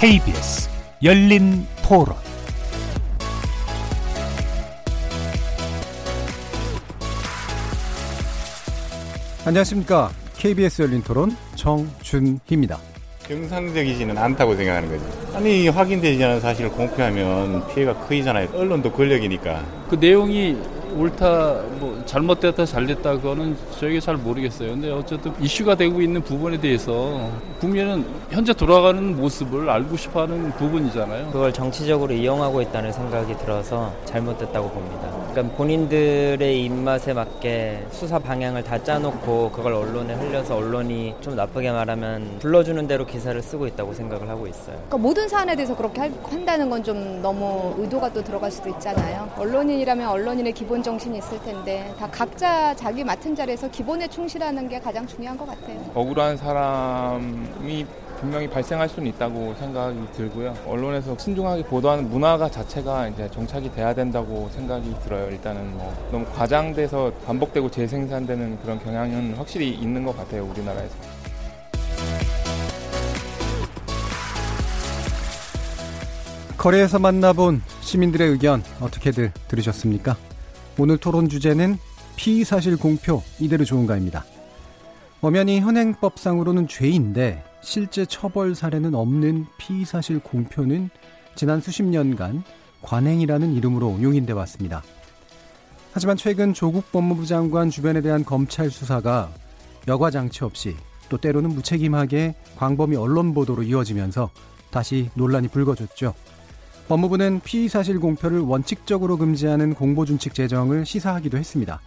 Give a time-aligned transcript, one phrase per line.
[0.00, 0.70] KBS
[1.02, 2.16] 열린 토론
[9.44, 10.10] 안녕하십니까.
[10.38, 12.78] KBS 열린 토론 정준희입니다.
[13.28, 15.04] 정상적이지는 않다고 생각하는 거지.
[15.36, 18.48] 아니 확인되지 않은 사실을 공표하면 피해가 크이잖아요.
[18.54, 19.62] 언론도 권력이니까.
[19.90, 20.56] 그 내용이
[20.96, 24.70] 옳다, 뭐 잘못됐다, 잘됐다 그거는 저에게 잘 모르겠어요.
[24.70, 31.30] 근데 어쨌든 이슈가 되고 있는 부분에 대해서 국민은 현재 돌아가는 모습을 알고 싶어하는 부분이잖아요.
[31.30, 35.19] 그걸 정치적으로 이용하고 있다는 생각이 들어서 잘못됐다고 봅니다.
[35.30, 42.38] 그러니까 본인들의 입맛에 맞게 수사 방향을 다 짜놓고 그걸 언론에 흘려서 언론이 좀 나쁘게 말하면
[42.40, 44.74] 불러주는 대로 기사를 쓰고 있다고 생각을 하고 있어요.
[44.74, 49.28] 그러니까 모든 사안에 대해서 그렇게 한다는 건 좀 너무 의도가 또 들어갈 수도 있잖아요.
[49.36, 55.06] 언론인이라면 언론인의 기본 정신이 있을 텐데 다 각자 자기 맡은 자리에서 기본에 충실하는 게 가장
[55.06, 55.78] 중요한 것 같아요.
[55.94, 57.84] 억울한 사람이
[58.20, 60.54] 분명히 발생할 수는 있다고 생각이 들고요.
[60.66, 65.30] 언론에서 신중하게 보도하는 문화가 자체가 이제 정착이 돼야 된다고 생각이 들어요.
[65.30, 70.44] 일단은 뭐 너무 과장돼서 반복되고 재생산되는 그런 경향은 확실히 있는 것 같아요.
[70.44, 70.94] 우리나라에서.
[76.58, 80.18] 거리에서 만나본 시민들의 의견 어떻게들 들으셨습니까?
[80.78, 81.78] 오늘 토론 주제는
[82.16, 84.26] 피의사실 공표 이대로 좋은가입니다.
[85.22, 90.90] 엄연히 현행법상으로는 죄인데 실제 처벌 사례는 없는 피의 사실 공표는
[91.34, 92.42] 지난 수십 년간
[92.82, 94.82] 관행이라는 이름으로 용인돼 왔습니다.
[95.92, 99.30] 하지만 최근 조국 법무부 장관 주변에 대한 검찰 수사가
[99.88, 100.76] 여과 장치 없이
[101.08, 104.30] 또 때로는 무책임하게 광범위 언론 보도로 이어지면서
[104.70, 106.14] 다시 논란이 불거졌죠.
[106.88, 111.80] 법무부는 피의 사실 공표를 원칙적으로 금지하는 공보준칙 제정을 시사하기도 했습니다.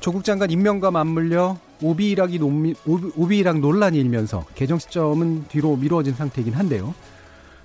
[0.00, 6.94] 조국 장관 임명과 맞물려 오비일학이 논미, 오비일학 논란이 일면서 개정 시점은 뒤로 미뤄진 상태이긴 한데요.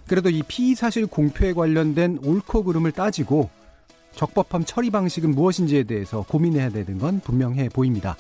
[0.08, 3.50] 그래도 이 피의 사실 공표에 관련된 옳고 그름을 따지고
[4.16, 8.18] 적법함 처리 방식은 무엇인지에 대해서 고민해야 되는 건 분명해 보입니다.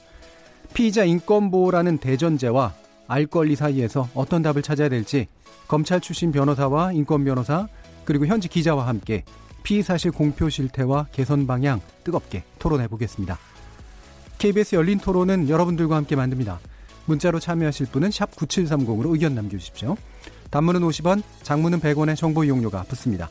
[0.74, 2.73] 피의자 인권보호라는 대전제와
[3.08, 5.28] 알 권리 사이에서 어떤 답을 찾아야 될지
[5.68, 7.68] 검찰 출신 변호사와 인권 변호사
[8.06, 9.23] 그리고 현지 기자와 함께
[9.63, 13.38] 피의 사실 공표 실태와 개선 방향 뜨겁게 토론해 보겠습니다.
[14.41, 16.59] KBS 열린 토론은 여러분들과 함께 만듭니다.
[17.06, 19.96] 문자로 참여하실 분은 9730으로 의견 남겨주십시오.
[20.50, 23.29] 단문은 50원, 장문은 100원의 정보 이용료가 붙습니다.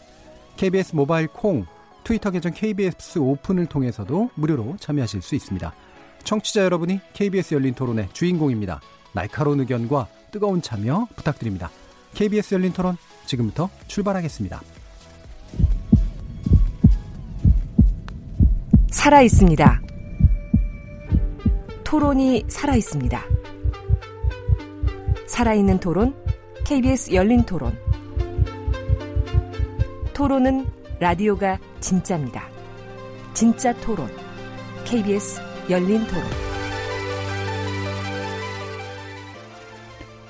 [0.57, 1.67] KBS 모바일 콩,
[2.05, 5.75] 트위터 계정 KBS 오픈을 통해서도 무료로 참여하실 수 있습니다.
[6.23, 8.81] 청취자 여러분이 KBS 열린 토론의 주인공입니다.
[9.13, 11.73] 날카로운 의견과 뜨거운 참여 부탁드립니다.
[12.15, 12.97] KBS 열린 토론
[13.27, 14.63] 지금부터 출발하겠습니다.
[18.93, 19.90] 살아 있습니다.
[21.91, 23.21] 토론이 살아 있습니다.
[25.27, 26.15] 살아있는 토론,
[26.65, 27.77] KBS 열린 토론.
[30.15, 30.69] 토론은
[31.01, 32.49] 라디오가 진짜입니다.
[33.35, 34.09] 진짜 토론,
[34.85, 36.23] KBS 열린 토론.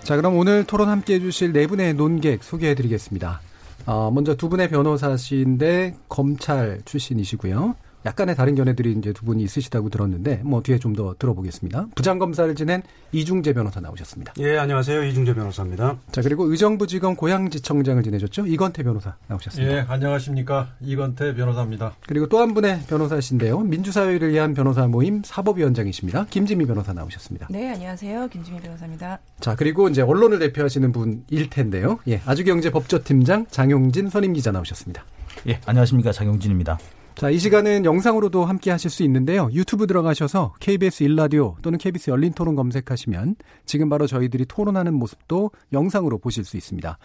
[0.03, 3.43] 자, 그럼 오늘 토론 함께 해주실 네 분의 논객 소개해 드리겠습니다.
[3.85, 7.75] 어, 먼저 두 분의 변호사신데 검찰 출신이시고요.
[8.07, 11.87] 약간의 다른 견해들이 이제 두 분이 있으시다고 들었는데 뭐 뒤에 좀 더 들어보겠습니다.
[11.95, 14.33] 부장검사를 지낸 이중재 변호사 나오셨습니다.
[14.41, 15.05] 예, 안녕하세요.
[15.05, 15.99] 이중재 변호사입니다.
[16.11, 18.47] 자, 그리고 의정부지검 고양지청장을 지내셨죠?
[18.47, 19.73] 이건태 변호사 나오셨습니다.
[19.73, 20.71] 예, 안녕하십니까.
[20.81, 21.93] 이건태 변호사입니다.
[22.09, 23.61] 그리고 또 한 분의 변호사신데요.
[23.61, 26.27] 민주사회를 위한 변호사 모임 사법위원장이십니다.
[26.31, 27.47] 김지미 변호사 나오셨습니다.
[27.51, 28.29] 네, 안녕하세요.
[28.29, 29.19] 김지미 변호사입니다.
[29.39, 32.01] 자, 그리고 이제 언론을 대표하시는 분일 텐데요.
[32.09, 35.05] 예, 아주경제 법조팀장 장용진 선임기자 나오셨습니다.
[35.49, 36.11] 예, 안녕하십니까.
[36.13, 36.79] 장용진입니다.
[37.15, 39.51] 자, 이 시간은 영상으로도 함께 하실 수 있는데요.
[39.53, 46.19] 유튜브 들어가셔서 KBS 일라디오 또는 KBS 열린 토론 검색하시면 지금 바로 저희들이 토론하는 모습도 영상으로
[46.19, 46.99] 보실 수 있습니다.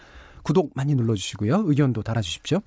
[0.44, 1.64] 구독 많이 눌러주시고요.
[1.66, 2.60] 의견도 달아주십시오.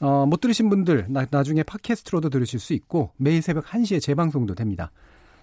[0.00, 4.90] 어, 못 들으신 분들 나, 나중에 팟캐스트로도 들으실 수 있고 매일 새벽 1시에 재방송도 됩니다.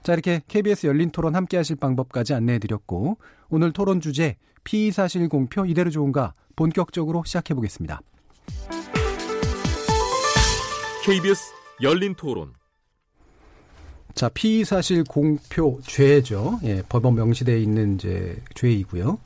[0.01, 3.18] 자, 이렇게 KBS 열린 토론 함께 하실 방법까지 안내해 드렸고
[3.50, 8.01] 오늘 토론 주제 피의사실 공표 이대로 좋은가 본격적으로 시작해 보겠습니다.
[11.07, 12.51] KBS 열린 토론.
[14.13, 16.59] 자, 피의 사실 공표 죄죠.
[16.65, 19.18] 예, 법원 명시되어 있는 이제 죄이고요.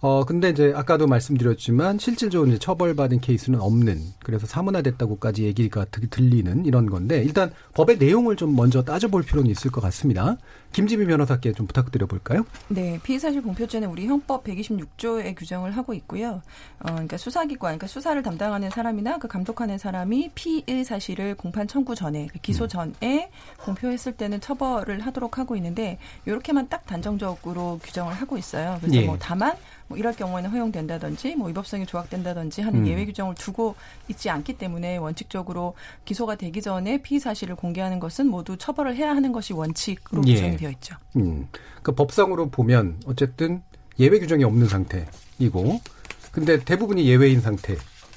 [0.00, 6.86] 어, 근데 이제 아까도 말씀드렸지만 실질적으로 이제 처벌받은 케이스는 없는 그래서 사문화됐다고까지 얘기가 들리는 이런
[6.86, 10.38] 건데 일단 법의 내용을 좀 먼저 따져볼 필요는 있을 것 같습니다.
[10.72, 12.44] 김지미 변호사께 좀 부탁드려 볼까요?
[12.68, 16.42] 네, 피의사실 공표죄는 우리 형법 126조에 규정을 하고 있고요.
[16.80, 22.28] 어, 그러니까 수사기관, 그러니까 수사를 담당하는 사람이나 그 감독하는 사람이 피의 사실을 공판 청구 전에
[22.32, 23.30] 그 기소 전에
[23.64, 28.78] 공표했을 때는 처벌을 하도록 하고 있는데 이렇게만 딱 단정적으로 규정을 하고 있어요.
[28.80, 29.06] 그래서 예.
[29.06, 29.56] 뭐 다만
[29.88, 32.86] 뭐 이럴 경우에는 허용된다든지 뭐 위법성이 조각된다든지 하는 음.
[32.86, 33.74] 예외 규정을 두고
[34.08, 35.74] 있지 않기 때문에 원칙적으로
[36.04, 40.34] 기소가 되기 전에 피의 사실을 공개하는 것은 모두 처벌을 해야 하는 것이 원칙으로 예.
[40.34, 40.94] 규정이 되어 있죠.
[41.16, 41.48] 음.
[41.82, 43.62] 그 법상으로 보면 어쨌든
[43.98, 45.80] 예외 규정이 없는 상태이고
[46.30, 47.76] 근데 대부분이 예외인 상태.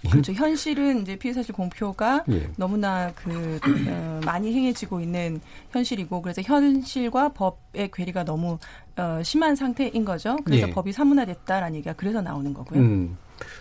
[0.09, 0.33] 그렇죠.
[0.33, 2.49] 현실은 이제 피의 사실 공표가 예.
[2.57, 5.39] 너무나 그 어, 많이 행해지고 있는
[5.71, 8.57] 현실이고 그래서 현실과 법의 괴리가 너무
[8.97, 10.37] 어, 심한 상태인 거죠.
[10.43, 10.71] 그래서 예.
[10.71, 12.79] 법이 사문화됐다라는 얘기가 그래서 나오는 거고요.
[12.79, 13.17] 음.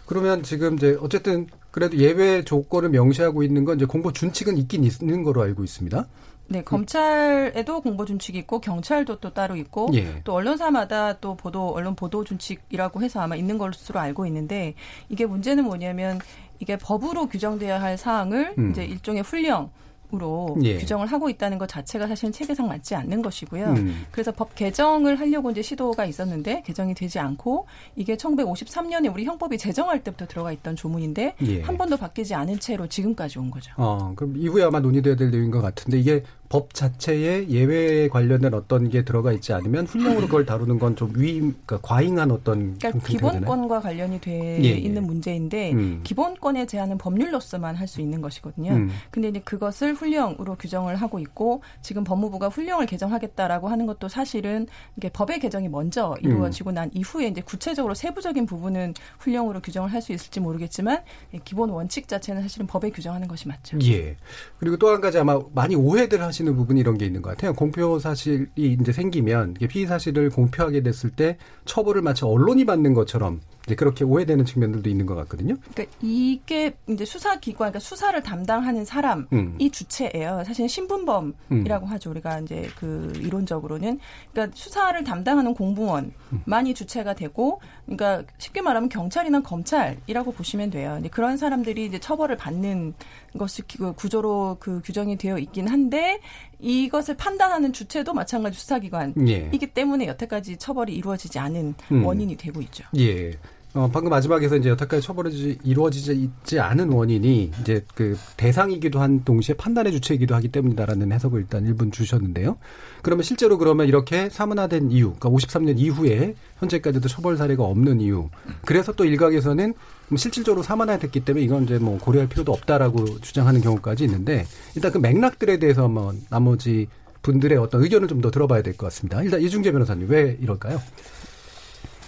[0.07, 5.23] 그러면 지금 이제 어쨌든 그래도 예외 조건을 명시하고 있는 건 이제 공보 준칙은 있긴 있는
[5.23, 6.07] 거로 알고 있습니다.
[6.51, 10.21] 네, 검찰에도 공보 준칙이 있고 경찰도 또 따로 있고 예.
[10.25, 14.75] 또 언론사마다 또 보도 언론 보도 준칙이라고 해서 아마 있는 것으로 알고 있는데
[15.09, 16.19] 이게 문제는 뭐냐면
[16.59, 18.73] 이게 법으로 규정돼야 할 사항을 음.
[18.73, 19.71] 이제 일종의 훈령
[20.13, 20.77] 으로 예.
[20.79, 23.67] 규정을 하고 있다는 것 자체가 사실은 체계상 맞지 않는 것이고요.
[23.67, 24.07] 음.
[24.11, 30.03] 그래서 법 개정을 하려고 이제 시도가 있었는데 개정이 되지 않고 이게 1953년에 우리 형법이 제정할
[30.03, 31.63] 때부터 들어가 있던 조문인데 예.
[31.63, 33.73] 한 번도 바뀌지 않은 채로 지금까지 온 거죠.
[33.77, 38.89] 어, 그럼 이후에 아마 논의돼야 될 내용인 것 같은데 이게 법 자체에 예외에 관련된 어떤
[38.91, 43.07] 게 들어가 있지 않으면 훈령으로 그걸 다루는 건 좀 위, 그러니까 과잉한 어떤 그러니까?
[43.07, 44.71] 기본권과 관련이 돼 예, 예.
[44.73, 46.01] 있는 문제인데 음.
[46.03, 48.73] 기본권의 제한은 법률로서만 할 수 있는 것이거든요.
[48.73, 48.91] 음.
[49.13, 54.67] 근데 이제 그것을 훈령으로 규정을 하고 있고 지금 법무부가 훈령을 개정하겠다라고 하는 것도 사실은
[54.97, 56.29] 이게 법의 개정이 먼저 음.
[56.29, 61.03] 이루어지고 난 이후에 이제 구체적으로 세부적인 부분은 훈령으로 규정을 할 수 있을지 모르겠지만
[61.35, 63.79] 예, 기본 원칙 자체는 사실은 법에 규정하는 것이 맞죠.
[63.85, 64.17] 예.
[64.59, 67.53] 그리고 또 한 가지 아마 많이 오해들 하시 는 부분이 이런 게 있는 것 같아요.
[67.53, 73.41] 공표 사실이 이제 생기면 이게 피의 사실을 공표하게 됐을 때 처벌을 마치 언론이 받는 것처럼
[73.67, 75.57] 이제 그렇게 오해되는 측면들도 있는 것 같거든요.
[75.73, 79.59] 그러니까 이게 이제 수사기관, 그러니까 수사를 담당하는 사람이 음.
[79.71, 80.43] 주체예요.
[80.47, 82.11] 사실 신분범이라고 하죠.
[82.11, 83.99] 우리가 이제 그 이론적으로는
[84.33, 90.93] 그러니까 수사를 담당하는 공무원만이 주체가 되고, 그러니까 쉽게 말하면 경찰이나 검찰이라고 보시면 돼요.
[90.95, 92.95] 근데 그런 사람들이 이제 처벌을 받는
[93.39, 96.21] 것이 그 구조로 그 규정이 되어 있긴 한데
[96.61, 99.67] 이것을 판단하는 주체도 마찬가지 수사기관이기 예.
[99.67, 102.05] 때문에 여태까지 처벌이 이루어지지 않은 음.
[102.05, 102.85] 원인이 되고 있죠.
[102.99, 103.33] 예.
[103.73, 109.93] 어, 방금 마지막에서 이제 여태까지 처벌이 이루어지지 않은 원인이 이제 그 대상이기도 한 동시에 판단의
[109.93, 112.59] 주체이기도 하기 때문이다라는 해석을 일단 일분 주셨는데요.
[113.03, 118.29] 그러면 실제로 그러면 이렇게 사문화된 이유, 그러니까 53년 이후에 현재까지도 처벌 사례가 없는 이유.
[118.67, 119.75] 그래서 또 일각에서는
[120.09, 124.99] 뭐 실질적으로 사문화됐기 때문에 이건 이제 뭐 고려할 필요도 없다라고 주장하는 경우까지 있는데 일단 그
[124.99, 126.89] 맥락들에 대해서 한번 나머지
[127.23, 129.23] 분들의 어떤 의견을 좀 더 들어봐야 될 것 같습니다.
[129.23, 130.83] 일단 이중재 변호사님 왜 이럴까요?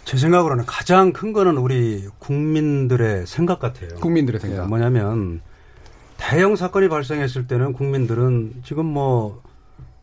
[0.05, 3.91] 제 생각으로는 가장 큰 거는 우리 국민들의 생각 같아요.
[4.01, 4.65] 국민들의 생각.
[4.65, 5.41] 예, 뭐냐면
[6.19, 9.43] 대형 사건이 발생했을 때는 국민들은 지금 뭐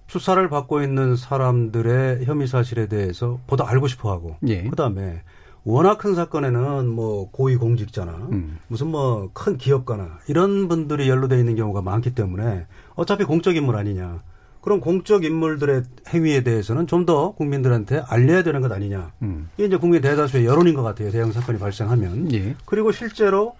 [0.07, 4.63] 수사를 받고 있는 사람들의 혐의 사실에 대해서 보다 알고 싶어 하고 예.
[4.63, 5.21] 그다음에
[5.65, 8.57] 워낙 큰 사건에는 뭐 고위 공직자나 음.
[8.67, 14.21] 무슨 뭐 큰 기업가나 이런 분들이 연루돼 있는 경우가 많기 때문에 어차피 공적 인물 아니냐.
[14.61, 19.13] 그런 공적 인물들의 행위에 대해서는 좀 더 국민들한테 알려야 되는 것 아니냐.
[19.21, 19.49] 음.
[19.57, 21.09] 이게 이제 국민 대다수의 여론인 것 같아요.
[21.11, 22.31] 대형 사건이 발생하면.
[22.33, 22.55] 예.
[22.65, 23.55] 그리고 실제로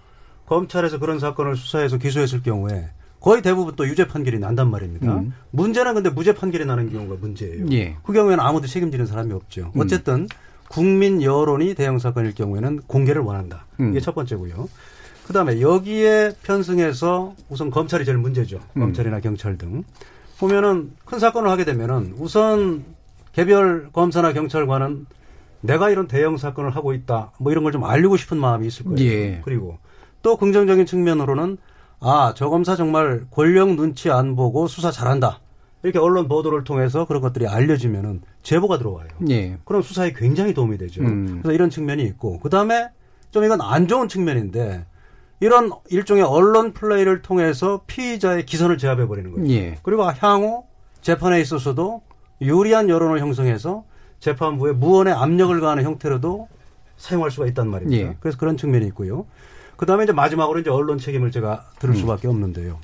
[0.46, 5.14] 검찰에서 그런 사건을 수사해서 기소했을 경우에 거의 대부분 또 유죄 판결이 난단 말입니다.
[5.14, 5.32] 음.
[5.50, 7.66] 문제는 근데 무죄 판결이 나는 경우가 문제예요.
[7.72, 7.96] 예.
[8.02, 9.72] 그 경우에는 아무도 책임지는 사람이 없죠.
[9.74, 9.80] 음.
[9.80, 10.28] 어쨌든
[10.68, 13.66] 국민 여론이 대형 사건일 경우에는 공개를 원한다.
[13.80, 13.90] 음.
[13.90, 14.68] 이게 첫 번째고요.
[15.26, 18.60] 그다음에 여기에 편승해서 우선 검찰이 제일 문제죠.
[18.76, 18.80] 음.
[18.80, 19.82] 검찰이나 경찰 등
[20.40, 22.84] 보면은 큰 사건을 하게 되면은 우선
[23.32, 25.06] 개별 검사나 경찰관은
[25.60, 27.32] 내가 이런 대형 사건을 하고 있다.
[27.38, 28.98] 뭐 이런 걸 좀 알리고 싶은 마음이 있을 거예요.
[29.10, 29.40] 예.
[29.44, 29.78] 그리고
[30.22, 31.58] 또 긍정적인 측면으로는
[32.00, 35.40] 아, 저 검사 정말 권력 눈치 안 보고 수사 잘한다.
[35.82, 39.08] 이렇게 언론 보도를 통해서 그런 것들이 알려지면은 제보가 들어와요.
[39.28, 39.58] 예.
[39.64, 41.02] 그럼 수사에 굉장히 도움이 되죠.
[41.02, 41.40] 음.
[41.42, 42.88] 그래서 이런 측면이 있고 그 다음에
[43.30, 44.84] 좀 이건 안 좋은 측면인데
[45.40, 49.50] 이런 일종의 언론 플레이를 통해서 피의자의 기선을 제압해 버리는 거죠.
[49.50, 49.78] 예.
[49.82, 50.64] 그리고 향후
[51.00, 52.02] 재판에 있어서도
[52.42, 53.84] 유리한 여론을 형성해서
[54.20, 56.48] 재판부에 무언의 압력을 가하는 형태로도
[56.98, 58.08] 사용할 수가 있단 말입니다.
[58.08, 58.16] 예.
[58.20, 59.26] 그래서 그런 측면이 있고요.
[59.76, 62.00] 그다음에 이제 마지막으로 이제 언론 책임을 제가 들을 음.
[62.00, 62.78] 수밖에 없는데요.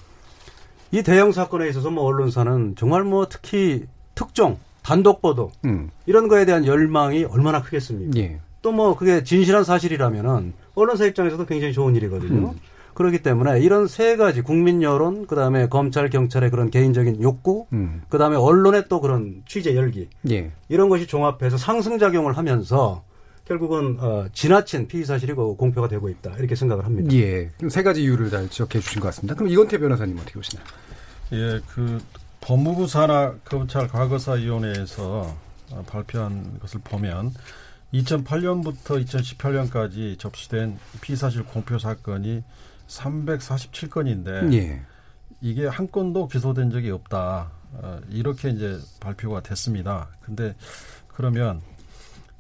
[0.93, 3.85] 이 대형 사건에 있어서 뭐 언론사는 정말 뭐 특히
[4.15, 5.91] 특종 단독 보도 음.
[6.07, 8.19] 이런 거에 대한 열망이 얼마나 크겠습니까?
[8.19, 8.41] 예.
[8.63, 12.51] 또뭐 그게 진실한 사실이라면은 언론사 입장에서도 굉장히 좋은 일이거든요.
[12.51, 12.61] 음.
[12.95, 18.03] 그렇기 때문에 이런 세 가지 국민 여론, 그 다음에 검찰 경찰의 그런 개인적인 욕구, 음.
[18.09, 20.51] 그 다음에 언론의 또 그런 취재 열기 예.
[20.71, 23.05] 이런 것이 종합해서 상승 작용을 하면서
[23.45, 27.15] 결국은 어, 지나친 피의 사실이 그 공표가 되고 있다 이렇게 생각을 합니다.
[27.15, 27.51] 예.
[27.59, 29.35] 그럼 세 가지 이유를 다 지적해 주신 것 같습니다.
[29.35, 30.67] 그럼 이건태 변호사님 어떻게 보시나요?
[31.33, 32.01] 예, 그
[32.41, 35.37] 법무부 산하 검찰 과거사 위원회에서
[35.73, 37.33] 어, 발표한 것을 보면
[37.95, 42.43] 2008년부터 2018년까지 접수된 피사실 공표 사건이
[42.89, 44.83] 347건인데 예.
[45.41, 47.51] 이게 한 건도 기소된 적이 없다.
[47.73, 50.09] 어, 이렇게 이제 발표가 됐습니다.
[50.21, 50.55] 근데
[51.09, 51.61] 그러면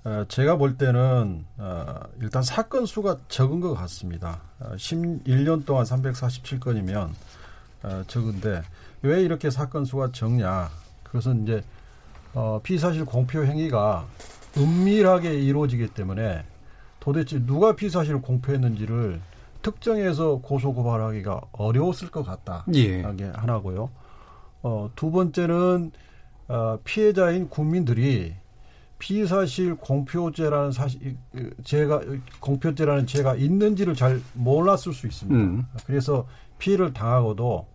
[0.04, 4.40] 어, 제가 볼 때는 어, 일단 사건 수가 적은 것 같습니다.
[4.60, 7.10] 어, 11년 동안 347건이면
[7.82, 8.62] 어, 적은데
[9.02, 10.70] 왜 이렇게 사건 수가 적냐?
[11.02, 11.62] 그것은 이제
[12.34, 14.06] 어, 피사실 공표 행위가
[14.56, 16.44] 은밀하게 이루어지기 때문에
[17.00, 19.20] 도대체 누가 피사실을 공표했는지를
[19.62, 22.64] 특정해서 고소 고발하기가 어려웠을 것 같다.
[22.74, 23.02] 예.
[23.16, 23.90] 게 하나고요.
[24.62, 25.92] 어, 두 번째는
[26.48, 28.34] 어, 피해자인 국민들이
[28.98, 31.16] 피사실 공표죄라는 사실
[31.64, 32.00] 죄가
[32.40, 35.38] 공표죄라는 죄가 있는지를 잘 몰랐을 수 있습니다.
[35.38, 35.66] 음.
[35.86, 36.26] 그래서
[36.58, 37.66] 피해를 당하고도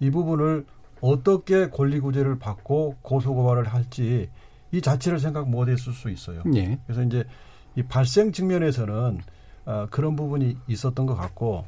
[0.00, 0.66] 이 부분을
[1.00, 4.28] 어떻게 권리구제를 받고 고소고발을 할지
[4.72, 6.42] 이 자체를 생각 못 했을 수 있어요.
[6.54, 6.78] 예.
[6.86, 7.24] 그래서 이제
[7.76, 9.20] 이 발생 측면에서는
[9.66, 11.64] 어, 그런 부분이 있었던 것 같고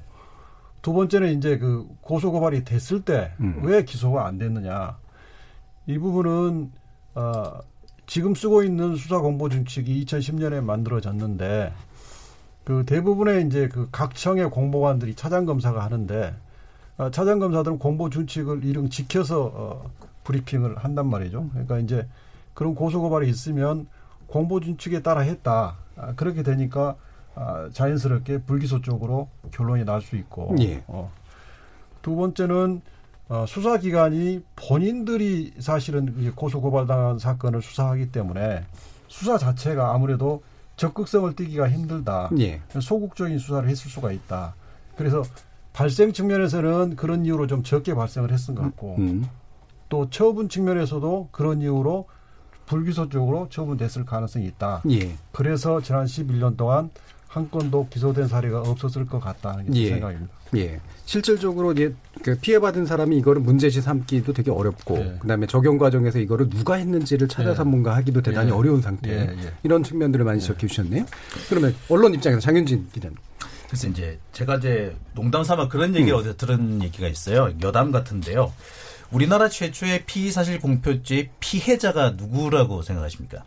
[0.83, 3.85] 두 번째는 이제 그 고소 고발이 됐을 때왜 음.
[3.87, 4.99] 기소가 안 됐느냐
[5.87, 6.73] 이 부분은
[7.15, 7.59] 어,
[8.07, 11.73] 지금 쓰고 있는 수사 공보 준칙이 2010년에 만들어졌는데
[12.65, 16.35] 그 대부분의 이제 그 각 청의 공보관들이 차장 검사가 하는데
[16.97, 19.91] 어, 차장 검사들은 공보 준칙을 일응 지켜서 어,
[20.25, 21.49] 브리핑을 한단 말이죠.
[21.51, 22.07] 그러니까 이제
[22.55, 23.87] 그런 고소 고발이 있으면
[24.27, 25.77] 공보 준칙에 따라 했다.
[25.97, 26.97] 아, 그렇게 되니까
[27.35, 30.55] 아, 자연스럽게 불기소 쪽으로 결론이 날 수 있고.
[30.61, 30.83] 예.
[30.87, 31.11] 어.
[32.03, 32.81] 두 번째는
[33.29, 38.65] 어, 수사기관이 본인들이 사실은 이 고소 고발당한 사건을 수사하기 때문에
[39.09, 40.43] 수사 자체가 아무래도
[40.77, 42.31] 적극성을 띠기가 힘들다.
[42.39, 42.61] 예.
[42.81, 44.55] 소극적인 수사를 했을 수가 있다.
[44.97, 45.23] 그래서
[45.73, 49.27] 발생 측면에서는 그런 이유로 좀 적게 발생을 했은 것 같고 음.
[49.89, 52.07] 또 처분 측면에서도 그런 이유로
[52.67, 54.83] 불기소 쪽으로 처분됐을 가능성이 있다.
[54.91, 55.17] 예.
[55.33, 56.91] 그래서 지난 11년 동안
[57.29, 59.89] 한 건도 기소된 사례가 없었을 것 같다는 게 예.
[59.91, 60.33] 생각입니다.
[60.57, 60.81] 예.
[61.05, 61.93] 실질적으로 이제
[62.23, 65.17] 그 피해받은 사람이 이거를 문제시 삼기도 되게 어렵고 예.
[65.19, 67.69] 그다음에 적용 과정에서 이거를 누가 했는지를 찾아서 예.
[67.69, 68.55] 뭔가 하기도 대단히 예.
[68.55, 69.11] 어려운 상태.
[69.11, 69.53] 예, 예.
[69.65, 71.05] 이런 측면들을 많이 지적해 주셨네요.
[71.49, 73.17] 그러면 언론 입장에서 장윤진 기자님.
[73.67, 76.21] 그래서 이제 제가 이제 농담 삼아 그런 얘기를 음.
[76.21, 77.53] 어디서 들은 얘기가 있어요.
[77.63, 78.53] 여담 같은데요.
[79.11, 83.45] 우리나라 최초의 피의사실 공표죄 피해자가 누구라고 생각하십니까?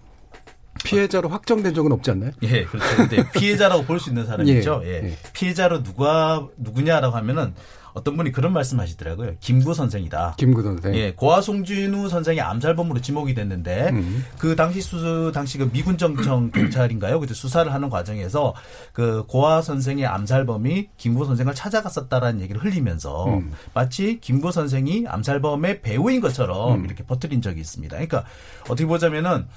[0.84, 2.32] 피해자로 확정된 적은 없지 않나요?
[2.44, 2.96] 예, 그렇죠.
[2.96, 4.82] 근데 피해자라고 볼 수 있는 사람이죠.
[4.86, 4.94] 예, 예.
[5.10, 5.18] 예.
[5.34, 7.54] 피해자로 누가 누구냐라고 하면은
[7.98, 9.34] 어떤 분이 그런 말씀하시더라고요.
[9.40, 10.36] 김구 선생이다.
[10.38, 10.96] 김구 선생.
[10.96, 14.24] 예, 고아 송진우 선생이 암살범으로 지목이 됐는데 음.
[14.38, 17.20] 그 당시 수 당시 그 미군 정청 경찰인가요?
[17.20, 18.54] 그때 수사를 하는 과정에서
[18.94, 23.52] 그 고아 선생의 암살범이 김구 선생을 찾아갔었다라는 얘기를 흘리면서 음.
[23.74, 26.86] 마치 김구 선생이 암살범의 배우인 것처럼 음.
[26.86, 27.96] 이렇게 퍼뜨린 적이 있습니다.
[27.96, 28.24] 그러니까
[28.70, 29.48] 어떻게 보자면은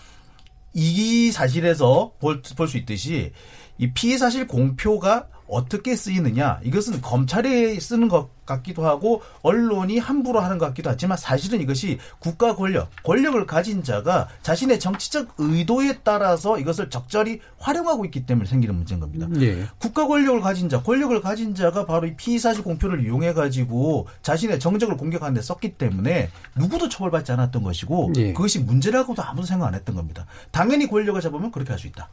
[0.73, 3.33] 이 사실에서 볼 수 있듯이
[3.79, 10.59] 이 피해 사실 공표가 어떻게 쓰이느냐 이것은 검찰이 쓰는 것 같기도 하고 언론이 함부로 하는
[10.59, 16.91] 것 같기도 하지만 사실은 이것이 국가 권력 권력을 가진 자가 자신의 정치적 의도에 따라서 이것을
[16.91, 19.27] 적절히 활용하고 있기 때문에 생기는 문제인 겁니다.
[19.41, 19.67] 예.
[19.79, 24.97] 국가 권력을 가진 자, 권력을 가진 자가 바로 이 피의사실 공표를 이용해 가지고 자신의 정적을
[24.97, 28.33] 공격하는 데 썼기 때문에 누구도 처벌받지 않았던 것이고 예.
[28.33, 30.27] 그것이 문제라고도 아무도 생각 안 했던 겁니다.
[30.53, 32.11] 당연히 권력을 잡으면 그렇게 할 수 있다.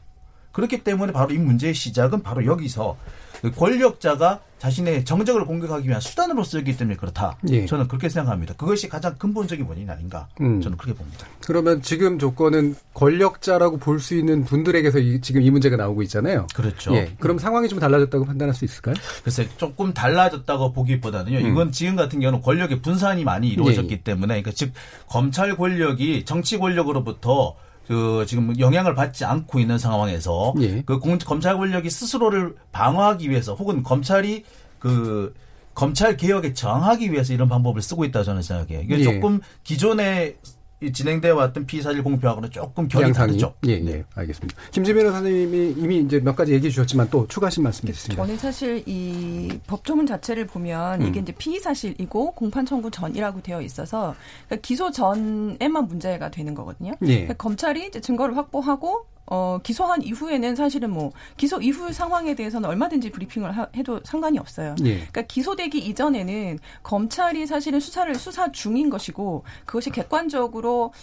[0.54, 6.44] 그렇기 때문에 바로 이 문제의 시작은 바로 여기서 그 권력자가 자신의 정적을 공격하기 위한 수단으로
[6.44, 7.38] 쓰기 때문에 그렇다.
[7.50, 7.68] 예.
[7.68, 8.56] 저는 그렇게 생각합니다.
[8.56, 10.28] 그것이 가장 근본적인 원인 아닌가.
[10.42, 10.60] 음.
[10.62, 11.28] 저는 그렇게 봅니다.
[11.46, 16.48] 그러면 지금 조건은 권력자라고 볼 수 있는 분들에게서 이, 지금 이 문제가 나오고 있잖아요.
[16.56, 16.96] 그렇죠.
[16.96, 17.14] 예.
[17.20, 18.96] 그럼 상황이 좀 달라졌다고 판단할 수 있을까요?
[19.24, 21.38] 글쎄 조금 달라졌다고 보기보다는요.
[21.38, 21.52] 음.
[21.52, 24.72] 이건 지금 같은 경우는 권력의 분산이 많이 이루어졌기 때문에 그러니까 즉
[25.08, 27.56] 검찰 권력이 정치 권력으로부터
[27.88, 30.82] 그 지금 영향을 받지 않고 있는 상황에서 예.
[30.86, 34.44] 그 공- 검찰 권력이 스스로를 방어하기 위해서 혹은 검찰이
[34.78, 35.34] 그
[35.74, 38.82] 검찰 개혁에 저항하기 위해서 이런 방법을 쓰고 있다 고 저는 생각해요.
[38.82, 39.04] 이게 예.
[39.04, 40.57] 조금 기존에 이
[40.94, 43.30] 진행돼 왔던 피의사실 공표하고는 조금 결이 양상이.
[43.30, 43.54] 다르죠.
[43.66, 44.04] 예, 예.
[44.14, 44.60] 알겠습니다.
[44.72, 48.26] 김지 변호사님이 이미 이제 몇 가지 얘기해 주셨지만 또 추가하신 말씀 있으신가요?
[48.26, 51.08] 저는 사실 이 법조문 자체를 보면 음.
[51.08, 54.16] 이게 이제 피의 사실이고 공판 청구 전이라고 되어 있어서
[54.46, 56.94] 그러니까 기소 전에만 문제가 되는 거거든요.
[57.02, 57.08] 예.
[57.08, 63.12] 그러니까 검찰이 이제 증거를 확보하고 어, 기소한 이후에는 사실은 뭐 기소 이후 상황에 대해서는 얼마든지
[63.12, 64.76] 브리핑을 하- 해도 상관이 없어요.
[64.86, 64.96] 예.
[64.96, 70.94] 그러니까 기소되기 이전에는 검찰이 사실은 수사를 수사 중인 것이고 그것이 객관적으로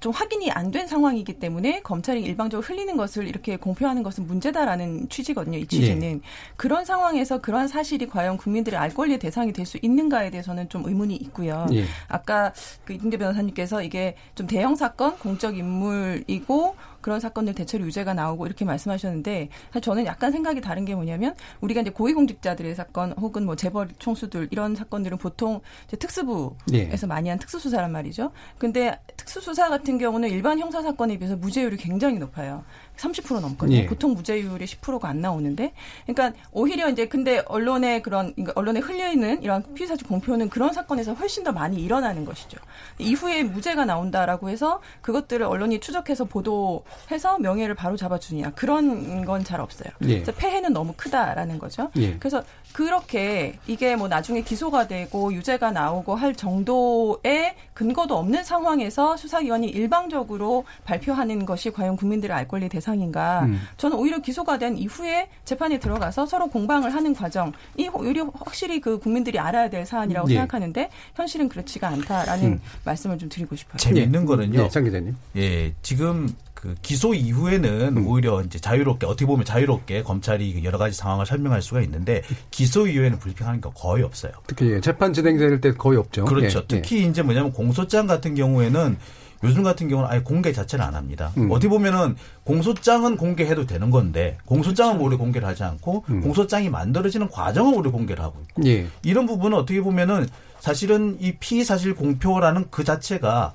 [0.00, 5.56] 좀 확인이 안 된 상황이기 때문에 검찰이 일방적으로 흘리는 것을 이렇게 공표하는 것은 문제다라는 취지거든요.
[5.58, 6.20] 이 취지는
[6.56, 11.16] 그런 상황에서 그러한 사실이 과연 국민들의 알 권리의 대상이 될 수 있는가에 대해서는 좀 의문이
[11.16, 11.66] 있고요.
[11.72, 11.84] 예.
[12.08, 12.52] 아까
[12.84, 18.64] 그 이근대 변호사님께서 이게 좀 대형 사건, 공적 인물이고 그런 사건들 대체로 유죄가 나오고 이렇게
[18.64, 23.88] 말씀하셨는데 사실 저는 약간 생각이 다른 게 뭐냐면 우리가 이제 고위공직자들의 사건 혹은 뭐 재벌
[23.98, 27.06] 총수들 이런 사건들은 보통 이제 특수부에서 예.
[27.06, 28.32] 많이 한 특수수사란 말이죠.
[28.58, 32.64] 근데 특수수사 같은 경우는 일반 형사 사건에 비해서 무죄율이 굉장히 높아요.
[32.96, 33.76] 30% 넘거든요.
[33.76, 33.86] 예.
[33.86, 35.72] 보통 무죄율이 10%가 안 나오는데,
[36.06, 41.14] 그러니까 오히려 이제 근데 언론에 그런 그러니까 언론에 흘려 있는 이런 피의사실 공표는 그런 사건에서
[41.14, 42.58] 훨씬 더 많이 일어나는 것이죠.
[42.98, 49.60] 이후에 무죄가 나온다라고 해서 그것들을 언론이 추적해서 보도 해서 명예를 바로 잡아주느냐 그런 건 잘
[49.60, 49.88] 없어요.
[50.02, 50.20] 예.
[50.20, 51.90] 그래서 폐해는 너무 크다라는 거죠.
[51.96, 52.16] 예.
[52.18, 52.42] 그래서
[52.72, 60.64] 그렇게 이게 뭐 나중에 기소가 되고 유죄가 나오고 할 정도의 근거도 없는 상황에서 수사기관이 일방적으로
[60.84, 63.44] 발표하는 것이 과연 국민들의 알 권리 대상인가?
[63.44, 63.60] 음.
[63.78, 67.52] 저는 오히려 기소가 된 이후에 재판에 들어가서 서로 공방을 하는 과정이
[67.94, 70.34] 오히려 확실히 그 국민들이 알아야 될 사안이라고 예.
[70.34, 72.60] 생각하는데 현실은 그렇지가 않다라는 음.
[72.84, 73.76] 말씀을 좀 드리고 싶어요.
[73.78, 74.64] 재밌는 거는요.
[74.64, 75.16] 예, 장 기자님.
[75.36, 76.28] 예, 지금
[76.60, 81.62] 그 기소 이후에는 오히려 이제 자유롭게 어떻게 보면 자유롭게 검찰이 그 여러 가지 상황을 설명할
[81.62, 84.32] 수가 있는데 기소 이후에는 불평하는 게 거의 없어요.
[84.48, 86.24] 특히 재판 진행될 때 거의 없죠.
[86.24, 86.58] 그렇죠.
[86.58, 86.66] 예, 예.
[86.66, 88.96] 특히 이제 뭐냐면 공소장 같은 경우에는
[89.44, 91.30] 요즘 같은 경우는 아예 공개 자체를 안 합니다.
[91.36, 91.48] 음.
[91.52, 96.20] 어떻게 보면은 공소장은 공개해도 되는 건데 공소장은 오히려 공개를 하지 않고 음.
[96.22, 98.88] 공소장이 만들어지는 과정을 오히려 공개를 하고 있고 예.
[99.04, 100.26] 이런 부분은 어떻게 보면은
[100.58, 103.52] 사실은 이 피의 사실 공표라는 그 자체가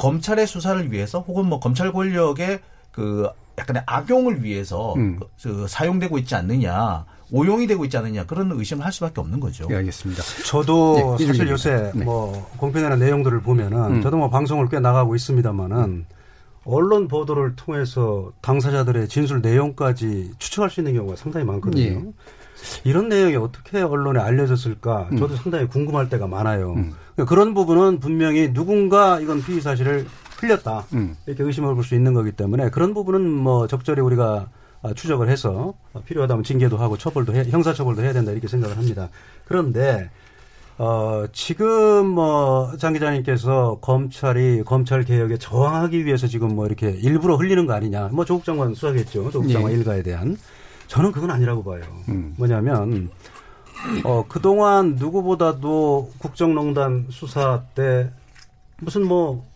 [0.00, 3.28] 검찰의 수사를 위해서 혹은 뭐 검찰 권력의 그
[3.58, 5.18] 약간의 악용을 위해서 음.
[5.18, 9.66] 그, 그 사용되고 있지 않느냐 오용이 되고 있지 않느냐 그런 의심을 할 수밖에 없는 거죠.
[9.70, 10.22] 예, 알겠습니다.
[10.46, 11.92] 저도 네, 사실 요새.
[11.94, 12.04] 네.
[12.04, 14.02] 뭐 공표되는 내용들을 보면은 음.
[14.02, 16.06] 저도 뭐 방송을 꽤 나가고 있습니다만은
[16.64, 21.82] 언론 보도를 통해서 당사자들의 진술 내용까지 추측할 수 있는 경우가 상당히 많거든요.
[21.82, 22.02] 예.
[22.84, 25.18] 이런 내용이 어떻게 언론에 알려졌을까 음.
[25.18, 26.74] 저도 상당히 궁금할 때가 많아요.
[26.74, 30.06] 그러니까 그런 부분은 분명히 누군가 이건 피의 사실을
[30.40, 31.16] 흘렸다 음.
[31.26, 34.48] 이렇게 의심을 볼 수 있는 거기 때문에 그런 부분은 뭐 적절히 우리가
[34.82, 35.74] 아, 추적을 해서
[36.06, 39.10] 필요하다면 징계도 하고 처벌도 해, 형사처벌도 해야 된다 이렇게 생각을 합니다.
[39.44, 40.08] 그런데
[40.78, 47.66] 어, 지금 뭐, 장 기자님께서 검찰이 검찰 개혁에 저항하기 위해서 지금 뭐 이렇게 일부러 흘리는
[47.66, 48.08] 거 아니냐.
[48.12, 49.30] 뭐 조국 장관 수사겠죠.
[49.30, 49.76] 조국 장관 예.
[49.76, 50.38] 일가에 대한.
[50.90, 51.82] 저는 그건 아니라고 봐요.
[52.08, 52.34] 음.
[52.36, 53.10] 뭐냐면,
[54.02, 58.10] 어, 그동안 누구보다도 국정농단 수사 때
[58.80, 59.46] 무슨 뭐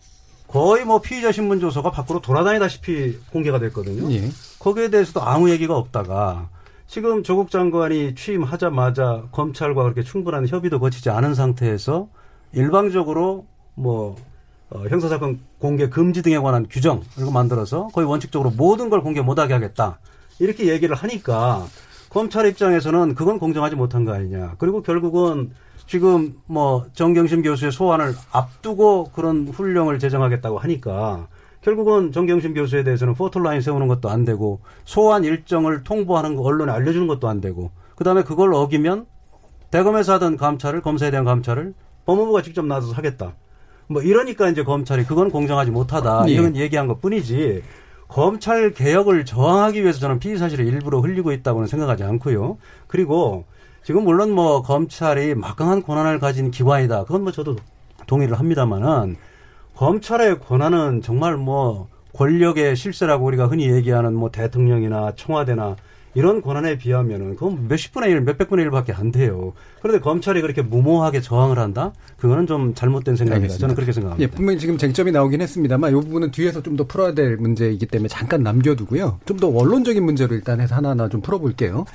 [0.47, 4.09] 거의 뭐 피의자 신문 조서가 밖으로 돌아다니다시피 공개가 됐거든요.
[4.13, 4.29] 예.
[4.59, 6.47] 거기에 대해서도 아무 얘기가 없다가
[6.87, 12.07] 지금 조국 장관이 취임하자마자 검찰과 그렇게 충분한 협의도 거치지 않은 상태에서
[12.53, 14.15] 일방적으로 뭐
[14.69, 19.53] 어, 형사사건 공개 금지 등에 관한 규정 이거 만들어서 거의 원칙적으로 모든 걸 공개 못하게
[19.53, 19.99] 하겠다
[20.39, 21.65] 이렇게 얘기를 하니까
[22.09, 25.51] 검찰 입장에서는 그건 공정하지 못한 거 아니냐 그리고 결국은
[25.87, 31.27] 지금 뭐 정경심 교수의 소환을 앞두고 그런 훈령을 제정하겠다고 하니까
[31.61, 37.07] 결국은 정경심 교수에 대해서는 포털라인 세우는 것도 안 되고 소환 일정을 통보하는 거 언론에 알려주는
[37.07, 39.05] 것도 안 되고 그다음에 그걸 어기면
[39.71, 41.73] 대검에서 하던 감찰을 검사에 대한 감찰을
[42.05, 43.33] 법무부가 직접 나서서 하겠다.
[43.87, 46.33] 뭐 이러니까 이제 검찰이 그건 공정하지 못하다 예.
[46.33, 47.63] 이런 얘기한 것 뿐이지
[48.07, 52.57] 검찰 개혁을 저항하기 위해서 저는 피의 사실을 일부러 흘리고 있다고는 생각하지 않고요.
[52.87, 53.45] 그리고
[53.83, 57.03] 지금 물론 뭐 검찰이 막강한 권한을 가진 기관이다.
[57.03, 57.55] 그건 뭐 저도
[58.07, 59.17] 동의를 합니다만은
[59.75, 65.75] 검찰의 권한은 정말 뭐 권력의 실세라고 우리가 흔히 얘기하는 뭐 대통령이나 청와대나
[66.15, 69.53] 이런 권한에 비하면은 그건 몇십 분의 일, 몇백 분의 일밖에 안 돼요.
[69.81, 71.93] 그런데 검찰이 그렇게 무모하게 저항을 한다?
[72.17, 73.35] 그거는 좀 잘못된 생각이다.
[73.35, 73.59] 알겠습니다.
[73.61, 74.23] 저는 그렇게 생각합니다.
[74.23, 78.07] 예, 분명히 지금 쟁점이 나오긴 했습니다만 이 부분은 뒤에서 좀 더 풀어야 될 문제이기 때문에
[78.07, 79.19] 잠깐 남겨두고요.
[79.25, 81.85] 좀 더 원론적인 문제로 일단 해서 하나하나 좀 풀어볼게요.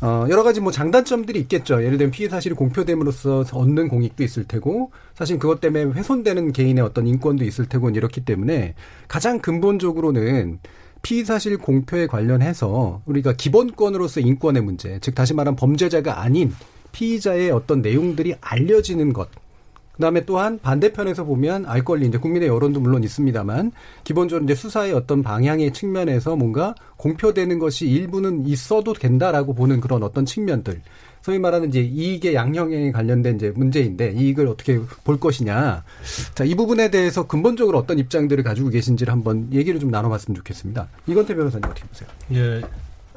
[0.00, 1.82] 어, 여러 가지 뭐 장단점들이 있겠죠.
[1.82, 7.08] 예를 들면 피해 사실이 공표됨으로써 얻는 공익도 있을 테고, 사실 그것 때문에 훼손되는 개인의 어떤
[7.08, 8.74] 인권도 있을 테고 이렇기 때문에
[9.08, 10.60] 가장 근본적으로는
[11.02, 16.52] 피의 사실 공표에 관련해서 우리가 기본권으로서 인권의 문제, 즉 다시 말하면 범죄자가 아닌
[16.92, 19.28] 피의자의 어떤 내용들이 알려지는 것.
[19.98, 23.72] 그다음에 또한 반대편에서 보면 알 권리 이제 국민의 여론도 물론 있습니다만
[24.04, 30.24] 기본적으로 이제 수사의 어떤 방향의 측면에서 뭔가 공표되는 것이 일부는 있어도 된다라고 보는 그런 어떤
[30.24, 30.80] 측면들.
[31.20, 35.82] 소위 말하는 이제 이익의 양형에 관련된 이제 문제인데 이익을 어떻게 볼 것이냐.
[36.34, 40.88] 자, 이 부분에 대해서 근본적으로 어떤 입장들을 가지고 계신지를 한번 얘기를 좀 나눠봤으면 좋겠습니다.
[41.08, 42.08] 이건태 변호사님 어떻게 보세요?
[42.32, 42.62] 예,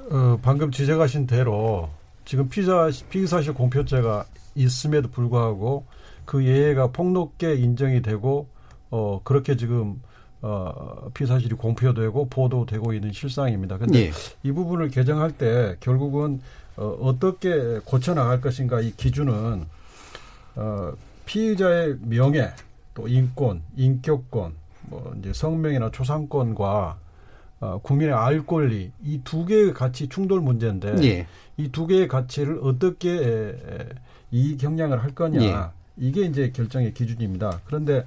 [0.10, 1.90] 어, 방금 지적하신 대로
[2.26, 5.86] 지금 피자 피의사실 공표죄가 있음에도 불구하고
[6.26, 8.48] 그 예외가 폭넓게 인정이 되고
[8.90, 10.02] 어 그렇게 지금
[10.42, 13.78] 어 피사실이 공표되고 보도되고 있는 실상입니다.
[13.78, 14.12] 근데 예.
[14.44, 16.42] 이 부분을 개정할 때 결국은
[16.78, 19.66] 어 어떻게 고쳐 나갈 것인가 이 기준은
[20.56, 20.94] 어
[21.26, 22.52] 피의자의 명예
[22.94, 24.54] 또 인권, 인격권,
[24.90, 26.98] 뭐 이제 성명이나 초상권과
[27.62, 31.28] 어, 국민의 알 권리 이 두 개의 가치 충돌 문제인데 예.
[31.58, 33.90] 이두 개의 가치를 어떻게 에, 에,
[34.32, 35.56] 이 경량을 할 거냐 예.
[36.02, 37.62] 이게 이제 결정의 기준입니다.
[37.66, 38.04] 그런데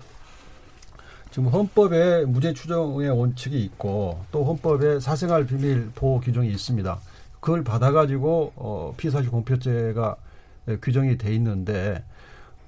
[1.30, 6.98] 지금 헌법에 무죄 추정의 원칙이 있고 또 헌법에 사생활 비밀 보호 규정이 있습니다.
[7.38, 10.16] 그걸 받아가지고 어, 피사실 공표죄가
[10.68, 12.02] 에, 규정이 돼 있는데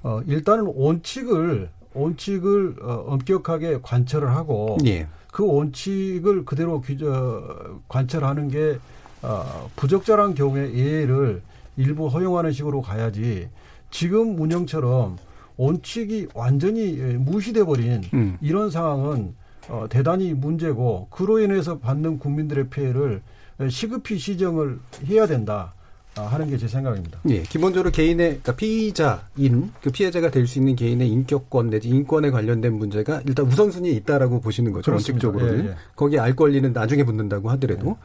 [0.03, 5.09] 어, 일단은 원칙을 원칙을 어, 엄격하게 관철을 하고 예.
[5.33, 8.79] 그 원칙을 그대로 규정 관철하는 게
[9.23, 11.43] 어, 부적절한 경우에 예외를
[11.77, 13.49] 일부 허용하는 식으로 가야지
[13.91, 15.17] 지금 운영처럼
[15.57, 18.37] 원칙이 완전히 예, 무시돼 버린 음.
[18.41, 19.35] 이런 상황은
[19.69, 23.23] 어, 대단히 문제고 그로 인해서 받는 국민들의 피해를
[23.61, 25.73] 예, 시급히 시정을 해야 된다
[26.19, 27.21] 아, 하는 게 제 생각입니다.
[27.29, 32.73] 예, 기본적으로 개인의 그러니까 피의자인 그 피해자가 될 수 있는 개인의 인격권 내지 인권에 관련된
[32.75, 34.91] 문제가 일단 우선순위에 있다라고 보시는 거죠.
[34.93, 35.29] 그렇습니다.
[35.29, 35.75] 원칙적으로는 예, 예.
[35.95, 37.99] 거기에 알 권리는 나중에 붙는다고 하더라도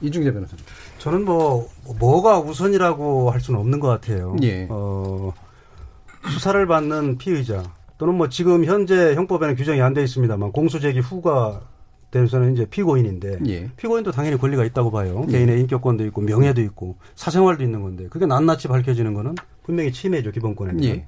[0.00, 0.64] 이중재 변호사님.
[0.98, 1.68] 저는 뭐
[1.98, 4.36] 뭐가 우선이라고 할 수는 없는 것 같아요.
[4.42, 4.66] 예.
[4.70, 5.32] 어,
[6.30, 7.62] 수사를 받는 피의자
[7.98, 11.60] 또는 뭐 지금 현재 형법에는 규정이 안 돼 있습니다만 공소 제기 후가
[12.10, 13.70] 되서는 이제 피고인인데 예.
[13.76, 15.24] 피고인도 당연히 권리가 있다고 봐요.
[15.28, 15.32] 예.
[15.32, 20.84] 개인의 인격권도 있고 명예도 있고 사생활도 있는 건데 그게 낱낱이 밝혀지는 거는 분명히 침해죠 기본권에.
[20.86, 21.06] 예.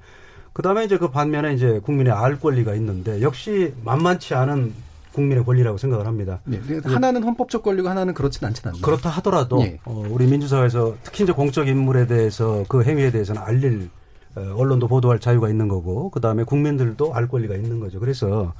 [0.53, 4.73] 그다음에 이제 그 반면에 이제 국민의 알 권리가 있는데 역시 만만치 않은
[5.17, 6.39] 국민의 권리라고 생각을 합니다.
[6.51, 8.81] 예, 근데 하나는 헌법적 권리고 하나는 그렇진 않진 않나요?
[8.83, 9.79] 그렇다 하더라도 예.
[9.83, 13.89] 어, 우리 민주사회에서 특히 이제 공적 인물에 대해서 그 행위에 대해서는 알릴
[14.35, 17.99] 어, 언론도 보도할 자유가 있는 거고 그 다음에 국민들도 알 권리가 있는 거죠.
[17.99, 18.53] 그래서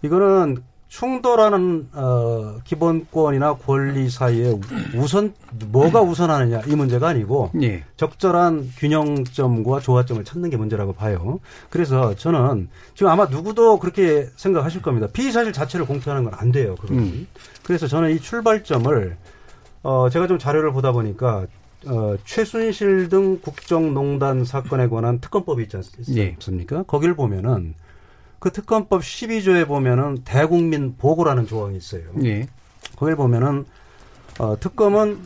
[0.00, 4.52] 이거는 충돌하는 어, 기본권이나 권리 사이에
[4.96, 5.32] 우선
[5.70, 7.84] 뭐가 우선하느냐 이 문제가 아니고 예.
[7.96, 11.38] 적절한 균형점과 조화점을 찾는 게 문제라고 봐요.
[11.70, 15.06] 그래서 저는 지금 아마 누구도 그렇게 생각하실 겁니다.
[15.12, 16.74] 피의 사실 자체를 공표하는 건 안 돼요.
[16.80, 16.98] 그건.
[16.98, 17.26] 음.
[17.62, 19.16] 그래서 저는 이 출발점을
[19.84, 21.46] 어 제가 좀 자료를 보다 보니까
[21.86, 25.84] 어 최순실 등 국정농단 사건에 관한 특검법이 있지 않-
[26.16, 26.32] 예.
[26.34, 26.82] 않습니까?
[26.82, 27.74] 거기를 보면은
[28.40, 32.02] 그 특검법 12조에 보면은 대국민 보고라는 조항이 있어요.
[32.24, 32.48] 예.
[32.96, 33.66] 거길 보면은
[34.38, 35.20] 어, 특검은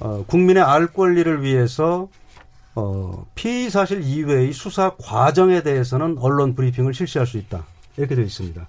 [0.00, 2.08] 어, 국민의 알 권리를 위해서
[2.74, 7.64] 어, 피의 사실 이외의 수사 과정에 대해서는 언론 브리핑을 실시할 수 있다
[7.96, 8.66] 이렇게 되어 있습니다.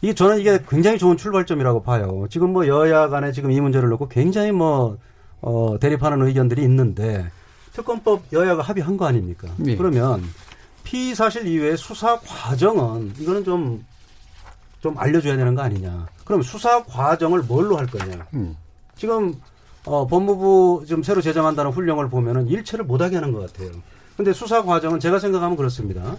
[0.00, 2.26] 이게 저는 이게 굉장히 좋은 출발점이라고 봐요.
[2.30, 4.96] 지금 뭐 여야 간에 지금 이 문제를 놓고 굉장히 뭐
[5.42, 7.30] 어, 대립하는 의견들이 있는데
[7.74, 9.48] 특검법 여야가 합의한 거 아닙니까?
[9.66, 9.76] 예.
[9.76, 10.22] 그러면
[10.84, 13.92] 피의 사실 이외의 수사 과정은 이거는 좀
[14.82, 16.08] 좀 알려줘야 되는 거 아니냐.
[16.24, 18.26] 그럼 수사 과정을 뭘로 할 거냐.
[18.34, 18.56] 음.
[18.96, 19.34] 지금
[19.84, 23.70] 어, 법무부 지금 새로 제정한다는 훈령을 보면은 일체를 못하게 하는 것 같아요.
[24.16, 26.16] 근데 수사 과정은 제가 생각하면 그렇습니다.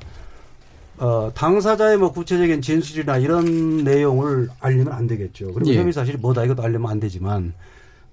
[0.97, 5.53] 어, 당사자의 뭐 구체적인 진술이나 이런 내용을 알리면 안 되겠죠.
[5.53, 5.77] 그리고 예.
[5.79, 7.53] 혐의 사실이 뭐다 이것도 알리면 안 되지만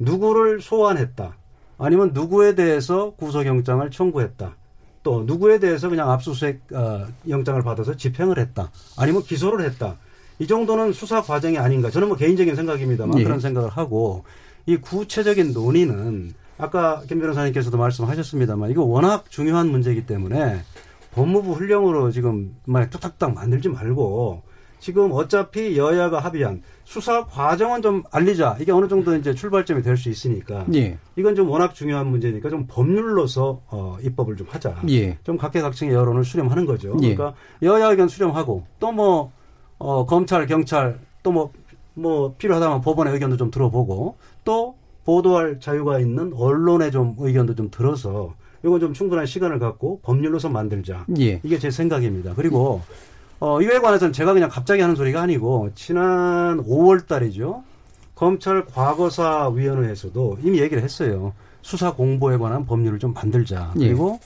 [0.01, 1.37] 누구를 소환했다.
[1.79, 4.57] 아니면 누구에 대해서 구속영장을 청구했다.
[5.03, 8.71] 또 누구에 대해서 그냥 압수수색 어, 영장을 받아서 집행을 했다.
[8.99, 9.97] 아니면 기소를 했다.
[10.39, 11.91] 이 정도는 수사 과정이 아닌가.
[11.91, 13.25] 저는 뭐 개인적인 생각입니다만 예.
[13.25, 14.25] 그런 생각을 하고
[14.67, 20.63] 이 구체적인 논의는 아까 김 변호사님께서도 말씀하셨습니다만 이거 워낙 중요한 문제이기 때문에
[21.13, 24.43] 법무부 훈령으로 지금 막 뚝딱딱 만들지 말고
[24.81, 28.57] 지금 어차피 여야가 합의한 수사 과정은 좀 알리자.
[28.61, 30.99] 이게 어느 정도 이제 출발점이 될 수 있으니까 예.
[31.17, 34.83] 이건 좀 워낙 중요한 문제니까 좀 법률로서 어, 입법을 좀 하자.
[34.89, 35.19] 예.
[35.23, 36.97] 좀 각계각층의 여론을 수렴하는 거죠.
[37.03, 37.15] 예.
[37.15, 39.31] 그러니까 여야 의견 수렴하고 또뭐
[39.79, 47.15] 어, 검찰, 경찰 또뭐뭐 필요하다면 법원의 의견도 좀 들어보고 또 보도할 자유가 있는 언론의 좀
[47.19, 51.07] 의견도 좀 들어서 이건 좀 충분한 시간을 갖고 법률로서 만들자.
[51.19, 51.41] 예.
[51.43, 52.35] 이게 제 생각입니다.
[52.35, 52.83] 그리고
[53.41, 57.65] 어, 이거에 관해서는 제가 그냥 갑자기 하는 소리가 아니고 지난 5월 달이죠.
[58.15, 61.33] 검찰 과거사 위원회에서도 이미 얘기를 했어요.
[61.63, 63.73] 수사 공보에 관한 법률을 좀 만들자.
[63.81, 63.89] 예.
[63.89, 64.21] 그리고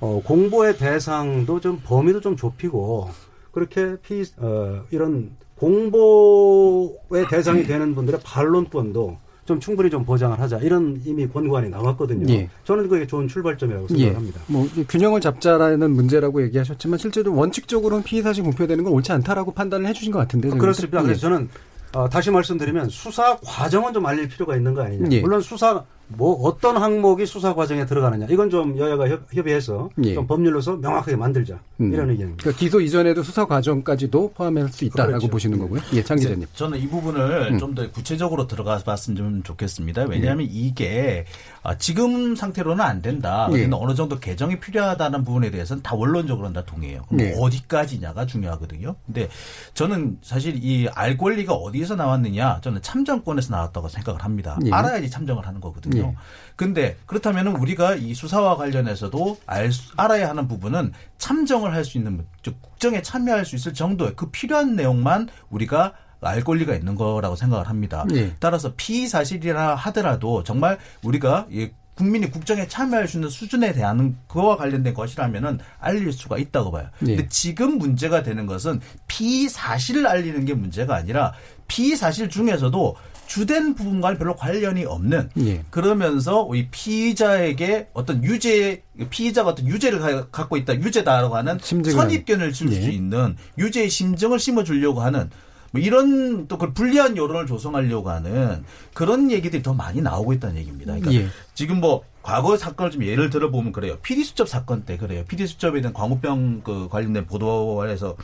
[0.00, 3.10] 어, 공보의 대상도 좀 범위도 좀 좁히고
[3.52, 9.18] 그렇게 피, 어, 이런 공보의 대상이 되는 분들의 반론권도
[9.48, 10.58] 좀 충분히 좀 보장을 하자.
[10.58, 12.30] 이런 이미 권고안이 나왔거든요.
[12.34, 12.50] 예.
[12.64, 13.98] 저는 그게 좋은 출발점이라고 예.
[13.98, 14.40] 생각합니다.
[14.46, 19.86] 뭐 이게 균형을 잡자라는 문제라고 얘기하셨지만 실제로 원칙적으로는 피의 사실 공표되는 건 옳지 않다라고 판단을
[19.86, 20.50] 해주신 것 같은데.
[20.50, 20.98] 그렇습니다.
[20.98, 21.02] 예.
[21.02, 21.48] 그래서 저는
[21.94, 25.08] 어, 다시 말씀드리면 수사 과정은 좀 알릴 필요가 있는 거 아니냐.
[25.12, 25.22] 예.
[25.22, 30.14] 물론 수사 뭐 어떤 항목이 수사 과정에 들어가느냐 이건 좀 여야가 협, 의해서 예.
[30.14, 31.92] 좀 법률로서 명확하게 만들자 음.
[31.92, 32.42] 이런 의견입니다.
[32.42, 35.28] 그러니까 기소 이전에도 수사 과정까지도 포함할 수 있다라고 그렇죠.
[35.28, 35.80] 보시는 거고요.
[35.92, 36.46] 예, 장 기자님.
[36.54, 37.58] 저는 이 부분을 음.
[37.58, 40.04] 좀더 구체적으로 들어가 봤으면 좋겠습니다.
[40.04, 41.24] 왜냐하면 이게
[41.62, 43.48] 아, 지금 상태로는 안 된다.
[43.54, 43.68] 예.
[43.72, 47.02] 어느 정도 개정이 필요하다는 부분에 대해서는 다 원론적으로는 다 동의해요.
[47.08, 47.34] 그럼 예.
[47.38, 48.96] 어디까지냐가 중요하거든요.
[49.06, 49.28] 근데
[49.74, 54.58] 저는 사실 이 알 권리가 어디에서 나왔느냐 저는 참정권에서 나왔다고 생각을 합니다.
[54.64, 54.70] 예.
[54.72, 55.97] 알아야지 참정을 하는 거거든요.
[56.00, 56.14] 예.
[56.56, 62.24] 근데 그렇다면은 우리가 이 수사와 관련해서도 알 수- 알아야 하는 부분은 참정을 할 수 있는
[62.42, 67.68] 즉 국정에 참여할 수 있을 정도의 그 필요한 내용만 우리가 알 권리가 있는 거라고 생각을
[67.68, 68.04] 합니다.
[68.12, 68.32] 예.
[68.40, 74.94] 따라서 피사실이라 하더라도 정말 우리가 이 국민이 국정에 참여할 수 있는 수준에 대한 그와 관련된
[74.94, 76.88] 것이라면은 알릴 수가 있다고 봐요.
[77.02, 77.06] 예.
[77.16, 81.32] 근데 지금 문제가 되는 것은 피사실을 알리는 게 문제가 아니라
[81.66, 82.96] 피사실 중에서도
[83.28, 85.62] 주된 부분과는 별로 관련이 없는 예.
[85.70, 92.52] 그러면서 이 피의자에게 어떤 유죄 피의자가 어떤 유죄를 가- 갖고 있다 유죄다라고 하는 심증을 선입견을
[92.54, 92.90] 줄수 예.
[92.90, 95.28] 있는 유죄의 심정을 심어주려고 하는
[95.72, 98.64] 뭐 이런 또 그 불리한 여론을 조성하려고 하는
[98.94, 100.94] 그런 얘기들이 더 많이 나오고 있다는 얘기입니다.
[100.94, 101.28] 그러니까 예.
[101.52, 103.98] 지금 뭐 과거 사건을 좀 예를 들어보면 그래요.
[104.02, 105.22] PD 수첩 사건 때 그래요.
[105.28, 108.16] PD 수첩에 대한 광우병 그 관련된 보도에서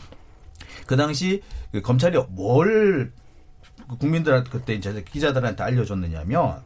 [0.86, 3.12] 그 당시 그 검찰이 뭘
[3.98, 6.62] 국민들한테 그때 이제 기자들한테 알려줬느냐면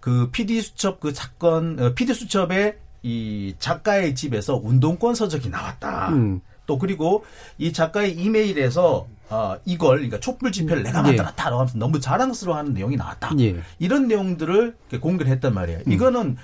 [0.00, 6.10] 그 PD 수첩 그 사건 어, PD 수첩에 이 작가의 집에서 운동권 서적이 나왔다.
[6.10, 6.40] 음.
[6.66, 7.24] 또 그리고
[7.58, 11.02] 이 작가의 이메일에서 어, 이걸 그러니까 촛불 집회를 내가 예.
[11.02, 13.34] 만들었다라고 하면서 너무 자랑스러워하는 내용이 나왔다.
[13.40, 13.56] 예.
[13.78, 15.80] 이런 내용들을 공개를 했단 말이에요.
[15.86, 16.36] 이거는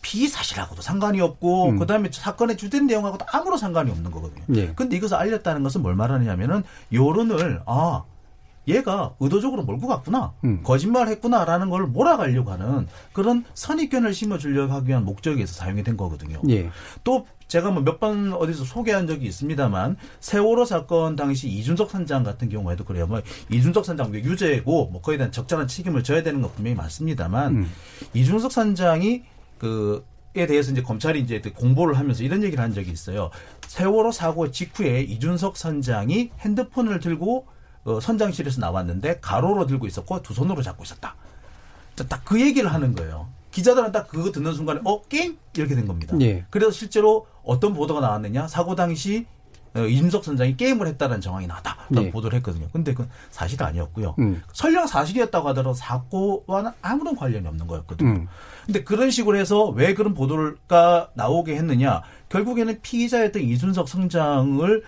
[0.00, 1.78] 비사실하고도 상관이 없고 음.
[1.78, 4.44] 그다음에 사건의 주된 내용하고도 아무런 상관이 없는 거거든요.
[4.56, 4.72] 예.
[4.74, 8.04] 근데 이것을 알렸다는 것은 뭘 말하느냐면은 여론을 아
[8.68, 10.60] 얘가 의도적으로 몰고 갔구나 음.
[10.62, 16.40] 거짓말 했구나라는 걸 몰아가려고 하는 그런 선입견을 심어주려고 하기 위한 목적에서 사용이 된 거거든요.
[16.48, 16.70] 예.
[17.04, 22.48] 또 제가 뭐 몇 번 어디서 소개한 적이 있습니다만 세월호 사건 당시 이준석 선장 같은
[22.48, 23.06] 경우에도 그래요.
[23.06, 23.20] 뭐
[23.50, 27.70] 이준석 선장 유죄고 뭐 그에 대한 적절한 책임을 져야 되는 건 분명히 맞습니다만 음.
[28.14, 29.22] 이준석 선장이
[29.58, 33.30] 그 에 대해서 이제 검찰이 이제 공보를 하면서 이런 얘기를 한 적이 있어요.
[33.66, 37.46] 세월호 사고 직후에 이준석 선장이 핸드폰을 들고
[37.84, 41.14] 어, 선장실에서 나왔는데 가로로 들고 있었고 두 손으로 잡고 있었다.
[42.08, 43.28] 딱 그 얘기를 하는 거예요.
[43.50, 46.16] 기자들은 딱 그거 듣는 순간에 어 게임 이렇게 된 겁니다.
[46.22, 46.46] 예.
[46.48, 49.26] 그래서 실제로 어떤 보도가 나왔느냐 사고 당시
[49.74, 51.76] 어, 이준석 선장이 게임을 했다는 정황이 나왔다.
[51.98, 52.10] 예.
[52.10, 52.68] 보도를 했거든요.
[52.72, 54.14] 근데 그건 사실이 아니었고요.
[54.18, 54.42] 음.
[54.52, 58.08] 설령 사실이었다고 하더라도 사고와는 아무런 관련이 없는 거였거든요.
[58.10, 58.28] 음.
[58.66, 62.02] 근데 그런 식으로 해서 왜 그런 보도가 나오게 했느냐?
[62.28, 64.82] 결국에는 피의자였던 이준석 성장을 에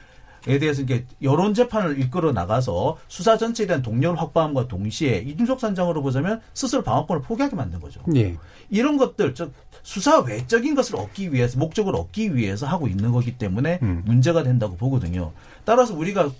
[0.45, 6.41] 대해서 이게 여론 재판을 이끌어 나가서 수사 전체에 대한 동력을 확보함과 동시에 이준석 선장으로 보자면
[6.53, 8.01] 스스로 방어권을 포기하게 만든 거죠.
[8.17, 8.37] 예.
[8.71, 9.53] 이런 것들 즉
[9.83, 14.03] 수사 외적인 것을 얻기 위해서 목적을 얻기 위해서 하고 있는 거기 때문에 음.
[14.05, 15.33] 문제가 된다고 보거든요.
[15.65, 16.31] 따라서 우리가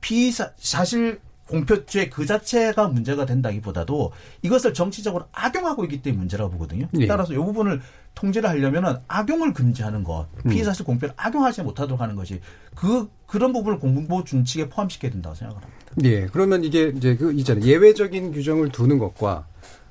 [0.00, 1.20] 피사 사실
[1.50, 6.88] 공표죄 그 자체가 문제가 된다기보다도 이것을 정치적으로 악용하고 있기 때문에 문제라고 보거든요.
[6.98, 7.06] 예.
[7.06, 7.80] 따라서 이 부분을
[8.14, 12.40] 통제를 하려면은 악용을 금지하는 것, 피의사실 공표를 악용하지 못하도록 하는 것이
[12.74, 15.82] 그 그런 부분을 공보 준칙에 포함시켜야 된다고 생각을 합니다.
[16.04, 16.26] 예.
[16.26, 17.64] 그러면 이게 이제 그 있잖아요.
[17.64, 19.46] 예외적인 규정을 두는 것과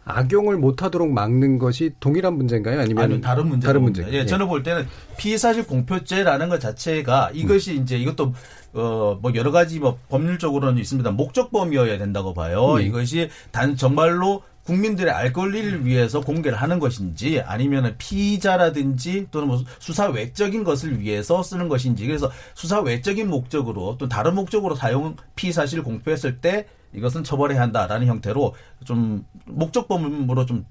[0.10, 2.80] 악용을 못하도록 막는 것이 동일한 문제인가요?
[2.80, 4.06] 아니면 아니 다른 문제 다른 문제.
[4.12, 7.84] 예, 저는 볼 때는 피의사실 공표죄라는 것 자체가 이것이 음.
[7.84, 8.34] 이제 이것도
[8.74, 11.12] 어뭐 여러 가지 뭐 법률적으로는 있습니다.
[11.12, 12.78] 목적범위여야 된다고 봐요.
[12.78, 12.86] 네.
[12.86, 20.08] 이것이 단 정말로 국민들의 알 권리를 위해서 공개를 하는 것인지 아니면 피의자라든지 또는 뭐 수사
[20.08, 25.82] 외적인 것을 위해서 쓰는 것인지 그래서 수사 외적인 목적으로 또 다른 목적으로 사용 피의 사실
[25.82, 30.66] 공표했을 때 이것은 처벌해야 한다라는 형태로 좀 목적범으로 좀 음,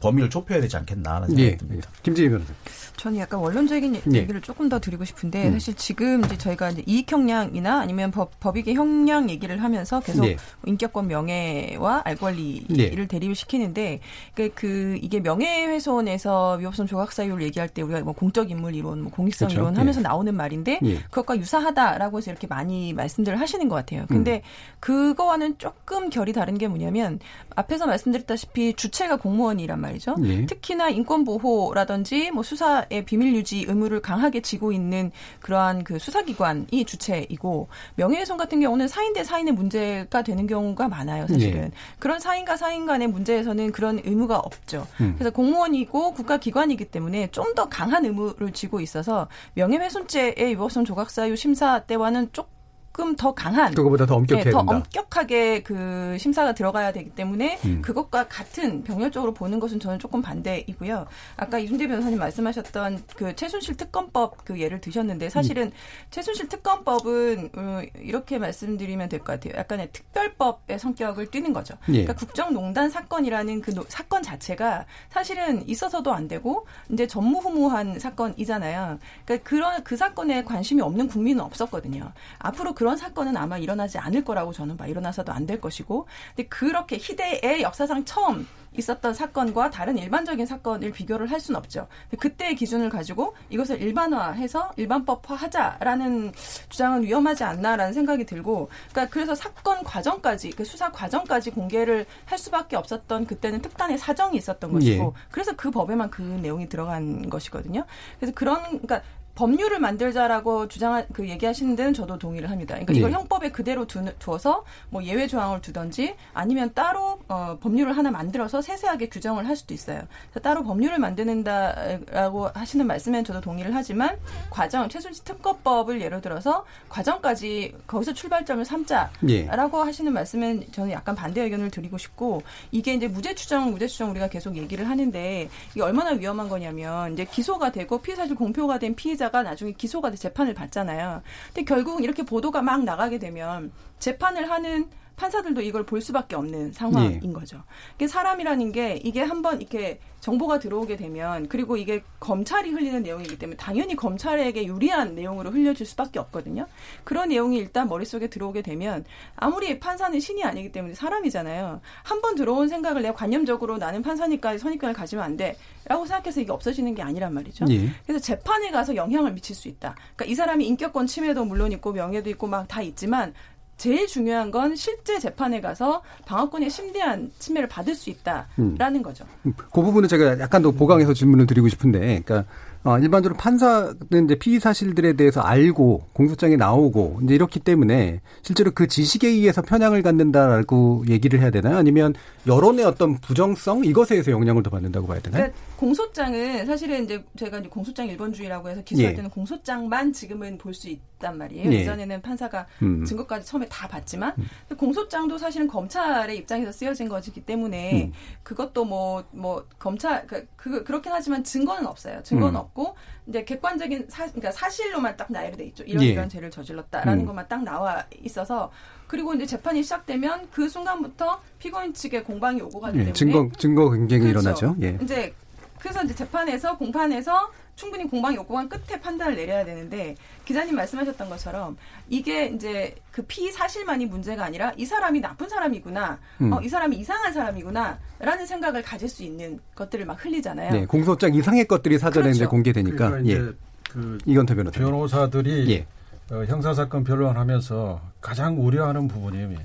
[0.00, 1.56] 범위를 좁혀야 되지 않겠나라는 생각이 예.
[1.56, 1.88] 듭니다.
[2.02, 2.52] 김지희 변호사.
[2.96, 4.16] 저는 약간 원론적인 예.
[4.18, 5.52] 얘기를 조금 더 드리고 싶은데 음.
[5.52, 10.36] 사실 지금 이제 저희가 이제 이익 형량이나 아니면 법, 법익의 형량 얘기를 하면서 계속 예.
[10.66, 13.06] 인격권 명예와 알 권리를 예.
[13.06, 14.00] 대립을 시키는데
[14.34, 19.12] 그, 그 이게 명예훼손에서 위법성 조각 사유를 얘기할 때 우리가 뭐 공적 인물 이론, 뭐
[19.12, 19.62] 공익성 그렇죠.
[19.62, 19.78] 이론 예.
[19.78, 20.96] 하면서 나오는 말인데 예.
[21.04, 24.04] 그것과 유사하다라고 해서 이렇게 많이 말씀들을 하시는 것 같아요.
[24.08, 24.76] 근데 음.
[24.80, 27.20] 그거와는 조금 결이 다른 게 뭐냐면
[27.54, 30.16] 앞에서 말씀드렸다시피 주체가 공무원 이란 말이죠.
[30.24, 30.46] 예.
[30.46, 37.68] 특히나 인권 보호라든지 뭐 수사의 비밀 유지 의무를 강하게 지고 있는 그러한 그 수사기관이 주체이고
[37.96, 41.64] 명예훼손 같은 경우는 사인 대 사인의 문제가 되는 경우가 많아요, 사실은.
[41.64, 41.70] 예.
[41.98, 44.86] 그런 사인과 사인 간의 문제에서는 그런 의무가 없죠.
[45.00, 45.14] 음.
[45.18, 52.30] 그래서 공무원이고 국가기관이기 때문에 좀 더 강한 의무를 지고 있어서 명예훼손죄의 위법성 조각사유 심사 때와는
[52.32, 52.44] 좀
[52.92, 54.76] 조금 더 강한 그거보다 더 엄격해야 네, 더 된다.
[54.76, 57.80] 엄격하게 그 심사가 들어가야 되기 때문에 음.
[57.82, 61.06] 그것과 같은 병렬적으로 보는 것은 저는 조금 반대이고요.
[61.36, 65.72] 아까 이준재 변호사님 말씀하셨던 그 최순실 특검법 그 예를 드셨는데 사실은
[66.10, 69.58] 최순실 특검법은 어, 이렇게 말씀드리면 될 것 같아요.
[69.58, 71.74] 약간의 특별법의 성격을 띠는 거죠.
[71.88, 71.92] 예.
[72.04, 78.98] 그러니까 국정농단 사건이라는 그 노- 사건 자체가 사실은 있어서도 안 되고 이제 전무후무한 사건이잖아요.
[79.24, 82.12] 그러니까 그런 그 사건에 관심이 없는 국민은 없었거든요.
[82.38, 84.86] 앞으로 그런 사건은 아마 일어나지 않을 거라고 저는 봐.
[84.86, 86.06] 일어나서도 안 될 것이고.
[86.34, 91.88] 근데 그렇게 희대의 역사상 처음 있었던 사건과 다른 일반적인 사건을 비교를 할 수는 없죠.
[92.18, 96.32] 그때의 기준을 가지고 이것을 일반화해서 일반법화하자라는
[96.70, 102.76] 주장은 위험하지 않나라는 생각이 들고, 그러니까 그래서 사건 과정까지 그 수사 과정까지 공개를 할 수밖에
[102.76, 105.22] 없었던 그때는 특단의 사정이 있었던 것이고, 예.
[105.30, 107.84] 그래서 그 법에만 그 내용이 들어간 것이거든요.
[108.18, 109.02] 그래서 그런 그러니까
[109.40, 112.74] 법률을 만들자라고 주장한 그 얘기하시는 데는 저도 동의를 합니다.
[112.74, 113.14] 그러니까 이걸 예.
[113.14, 119.08] 형법에 그대로 두, 두어서 뭐 예외 조항을 두던지 아니면 따로 어, 법률을 하나 만들어서 세세하게
[119.08, 120.02] 규정을 할 수도 있어요.
[120.42, 124.18] 따로 법률을 만드는다라고 하시는 말씀엔 저도 동의를 하지만
[124.50, 129.46] 과정 최순실 특검법을 예로 들어서 과정까지 거기서 출발점을 삼자라고 예.
[129.46, 134.28] 하시는 말씀은 저는 약간 반대 의견을 드리고 싶고 이게 이제 무죄 추정 무죄 추정 우리가
[134.28, 139.29] 계속 얘기를 하는데 이게 얼마나 위험한 거냐면 이제 기소가 되고 피해 사실 공표가 된 피해자
[139.30, 141.22] 가 나중에 기소가 돼 재판을 받잖아요.
[141.46, 144.88] 근데 결국 이렇게 보도가 막 나가게 되면 재판을 하는
[145.24, 147.32] 판사들도 이걸 볼 수밖에 없는 상황인 예.
[147.32, 147.62] 거죠.
[147.96, 153.56] 이게 사람이라는 게 이게 한번 이렇게 정보가 들어오게 되면 그리고 이게 검찰이 흘리는 내용이기 때문에
[153.56, 156.66] 당연히 검찰에게 유리한 내용으로 흘려질 수밖에 없거든요.
[157.04, 159.04] 그런 내용이 일단 머릿속에 들어오게 되면
[159.36, 161.80] 아무리 판사는 신이 아니기 때문에 사람이잖아요.
[162.02, 165.56] 한 번 들어온 생각을 내가 관념적으로 나는 판사니까 선입견을 가지면 안 돼.
[165.86, 167.64] 라고 생각해서 이게 없어지는 게 아니란 말이죠.
[167.70, 167.88] 예.
[168.06, 169.96] 그래서 재판에 가서 영향을 미칠 수 있다.
[170.14, 173.32] 그러니까 이 사람이 인격권 침해도 물론 있고 명예도 있고 막 다 있지만
[173.80, 179.24] 제일 중요한 건 실제 재판에 가서 방어권의 심대한 침해를 받을 수 있다라는 거죠.
[179.42, 182.44] 그 부분은 제가 약간 더 보강해서 질문을 드리고 싶은데, 그러니까
[182.84, 188.86] 어, 일반적으로 판사는 이제 피의 사실들에 대해서 알고 공소장에 나오고 이제 이렇기 때문에 실제로 그
[188.86, 191.78] 지식에 의해서 편향을 갖는다라고 얘기를 해야 되나요?
[191.78, 192.12] 아니면
[192.46, 195.44] 여론의 어떤 부정성 이것에 의해서 영향을 더 받는다고 봐야 되나요?
[195.44, 199.16] 그러니까 공소장은 사실은 이제 제가 이제 공소장 1번주의라고 해서 기소할 예.
[199.16, 201.72] 때는 공소장만 지금은 볼 수 있단 말이에요.
[201.72, 201.80] 예.
[201.80, 203.04] 예전에는 판사가 음.
[203.04, 208.12] 증거까지 처음에 다 봤지만 근데 공소장도 사실은 검찰의 입장에서 쓰여진 것이기 때문에 음.
[208.42, 212.22] 그것도 뭐뭐 검찰 그, 그 그렇긴 하지만 증거는 없어요.
[212.22, 212.60] 증거는 음.
[212.60, 212.94] 없고
[213.26, 215.82] 이제 객관적인 사 그러니까 사실로만 딱 나열이 돼 있죠.
[215.84, 216.08] 이런 예.
[216.08, 217.26] 이런 죄를 저질렀다라는 음.
[217.26, 218.70] 것만 딱 나와 있어서
[219.06, 223.88] 그리고 이제 재판이 시작되면 그 순간부터 피고인 측에 공방이 오고 가기 예, 때문에 증거 증거
[223.88, 224.40] 경쟁이 그렇죠.
[224.40, 224.76] 일어나죠.
[224.82, 224.98] 예.
[225.02, 225.34] 이제
[225.80, 230.14] 그래서 이제 재판에서 공판에서 충분히 공방이 오고간 끝에 판단을 내려야 되는데
[230.44, 231.78] 기자님 말씀하셨던 것처럼
[232.10, 236.52] 이게 이제 그 피의 사실만이 문제가 아니라 이 사람이 나쁜 사람이구나, 음.
[236.52, 240.72] 어, 이 사람이 이상한 사람이구나라는 생각을 가질 수 있는 것들을 막 흘리잖아요.
[240.72, 242.36] 네, 공소장 이상의 것들이 사전에 그렇죠.
[242.36, 243.52] 이제 공개되니까 그러니까 이제 예.
[243.90, 244.78] 그 이건태 변호사.
[244.78, 245.86] 변호사들이 예.
[246.34, 249.56] 어, 형사사건 변론하면서 가장 우려하는 부분이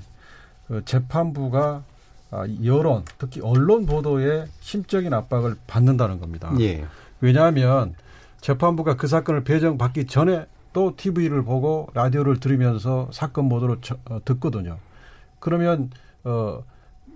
[0.68, 1.95] 그 재판부가 아,
[2.64, 6.52] 여론, 특히 언론 보도에 심적인 압박을 받는다는 겁니다.
[6.60, 6.84] 예.
[7.20, 7.94] 왜냐하면
[8.40, 14.76] 재판부가 그 사건을 배정받기 전에 또 TV를 보고 라디오를 들으면서 사건 보도를 저- 어, 듣거든요.
[15.38, 15.90] 그러면
[16.24, 16.62] 어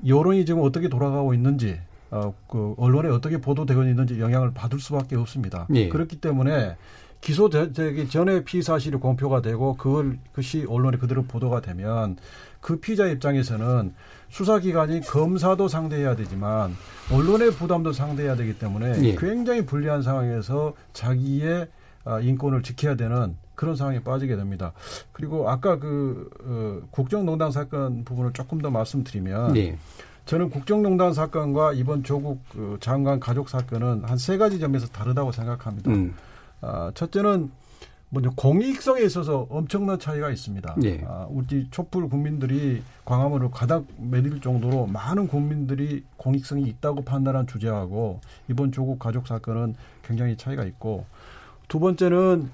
[0.06, 1.78] 여론이 지금 어떻게 돌아가고 있는지
[2.11, 5.66] 어, 그 언론에 어떻게 보도되고 있는지 영향을 받을 수밖에 없습니다.
[5.74, 5.88] 예.
[5.88, 6.76] 그렇기 때문에
[7.20, 12.16] 기소되기 전에 피의 사실이 공표가 되고 그걸 그것이 언론에 그대로 보도가 되면
[12.61, 13.94] 그 피자 입장에서는
[14.30, 16.76] 수사기관이 검사도 상대해야 되지만
[17.12, 19.14] 언론의 부담도 상대해야 되기 때문에 예.
[19.16, 21.68] 굉장히 불리한 상황에서 자기의
[22.04, 24.72] 아, 인권을 지켜야 되는 그런 상황에 빠지게 됩니다.
[25.12, 29.76] 그리고 아까 그 어, 국정농단 사건 부분을 조금 더 말씀드리면 예.
[30.24, 35.90] 저는 국정농단 사건과 이번 조국 그 장관 가족 사건은 한 세 가지 점에서 다르다고 생각합니다.
[35.90, 36.14] 음.
[36.61, 37.51] 아, 첫째는
[38.11, 40.77] 먼저 공익성에 있어서 엄청난 차이가 있습니다.
[40.83, 41.05] 예.
[41.07, 48.73] 아, 우리 촛불 국민들이 광화문을 가닥 매릴 정도로 많은 국민들이 공익성이 있다고 판단한 주제하고 이번
[48.73, 51.05] 조국 가족 사건은 굉장히 차이가 있고
[51.68, 52.51] 두 번째는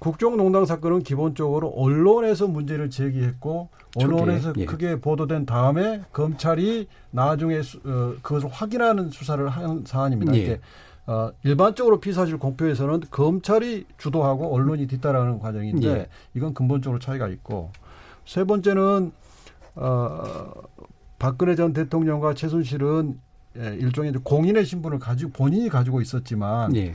[0.00, 4.64] 국정농단 사건은 기본적으로 언론에서 문제를 제기했고 언론에서 예.
[4.64, 10.36] 크게 보도된 다음에 검찰이 나중에 수, 어, 그것을 확인하는 수사를 한 사안입니다.
[10.36, 10.60] 예.
[11.08, 16.06] 어, 일반적으로 피사실 공표에서는 검찰이 주도하고 언론이 뒤따라가는 과정인데 예.
[16.34, 17.70] 이건 근본적으로 차이가 있고
[18.26, 19.10] 세 번째는
[19.74, 20.52] 어,
[21.18, 23.18] 박근혜 전 대통령과 최순실은
[23.58, 26.94] 예, 일종의 공인의 신분을 가지고 본인이 가지고 있었지만 예.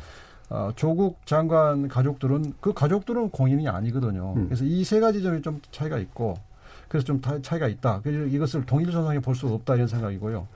[0.52, 4.36] 어, 조국 장관 가족들은 그 가족들은 공인이 아니거든요.
[4.38, 4.46] 음.
[4.46, 6.36] 그래서 이 세 가지 점이 좀 차이가 있고
[6.88, 8.02] 그래서 좀 다- 차이가 있다.
[8.04, 10.48] 그래서 이것을 동일 선상에 볼 수 없다 이런 생각이고요.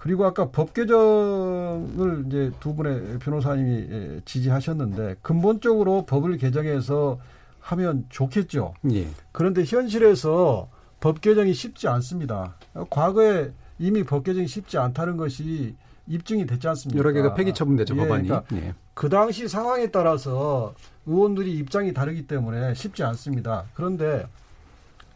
[0.00, 7.18] 그리고 아까 법 개정을 이제 두 분의 변호사님이 예, 지지하셨는데 근본적으로 법을 개정해서
[7.60, 8.74] 하면 좋겠죠.
[8.92, 9.08] 예.
[9.30, 10.68] 그런데 현실에서
[11.00, 12.54] 법 개정이 쉽지 않습니다.
[12.88, 15.74] 과거에 이미 법 개정이 쉽지 않다는 것이
[16.06, 16.98] 입증이 됐지 않습니까?
[16.98, 18.28] 여러 개가 폐기 처분되죠, 예, 법안이.
[18.28, 18.74] 그러니까 예.
[18.94, 20.74] 그 당시 상황에 따라서
[21.04, 23.64] 의원들이 입장이 다르기 때문에 쉽지 않습니다.
[23.74, 24.26] 그런데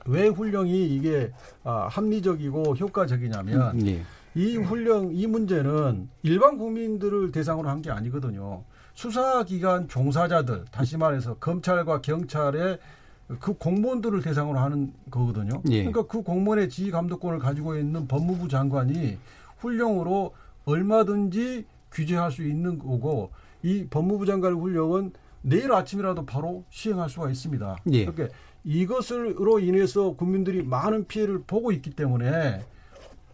[0.05, 1.33] 왜 훈령이 이게
[1.65, 4.03] 아, 합리적이고 효과적이냐면 음, 예.
[4.35, 8.65] 이 훈령 이 문제는 일반 국민들을 대상으로 한 게 아니거든요.
[8.95, 12.79] 수사기관 종사자들 다시 말해서 검찰과 경찰의
[13.41, 15.63] 그 공무원들을 대상으로 하는 거거든요.
[15.71, 15.85] 예.
[15.85, 19.19] 그러니까 그 공무원의 지휘 감독권을 가지고 있는 법무부 장관이
[19.59, 20.33] 훈령으로
[20.65, 23.31] 얼마든지 규제할 수 있는 거고
[23.63, 25.13] 이 법무부 장관의 훈령은
[25.43, 27.77] 내일 아침이라도 바로 시행할 수가 있습니다.
[27.93, 28.07] 예.
[28.07, 32.63] 그러니까 이것으로 인해서 국민들이 많은 피해를 보고 있기 때문에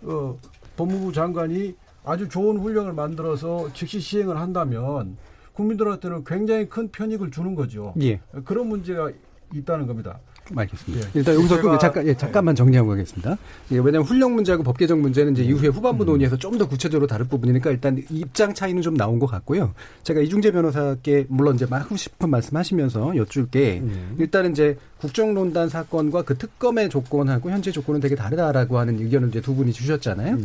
[0.02, 0.36] 어,
[0.80, 1.74] 법무부 장관이
[2.04, 5.18] 아주 좋은 훈령을 만들어서 즉시 시행을 한다면
[5.52, 7.92] 국민들한테는 굉장히 큰 편익을 주는 거죠.
[8.00, 8.18] 예.
[8.46, 9.10] 그런 문제가
[9.52, 10.20] 있다는 겁니다.
[10.54, 11.06] 알겠습니다.
[11.06, 11.10] 예.
[11.14, 13.36] 일단 여기서 제가- 그 잠깐 예, 잠깐만 정리하고 가겠습니다.
[13.72, 17.26] 예, 왜냐하면 훈령 문제하고 법 개정 문제는 이제 이후에 후반부 논의에서 좀 더 구체적으로 다룰
[17.28, 19.72] 부분이니까 일단 입장 차이는 좀 나온 것 같고요.
[20.02, 23.82] 제가 이중재 변호사께 물론 이제 하고 싶은 말씀하시면서 여쭐게
[24.18, 29.54] 일단은 이제 국정농단 사건과 그 특검의 조건하고 현재 조건은 되게 다르다라고 하는 의견을 이제 두
[29.54, 30.36] 분이 주셨잖아요.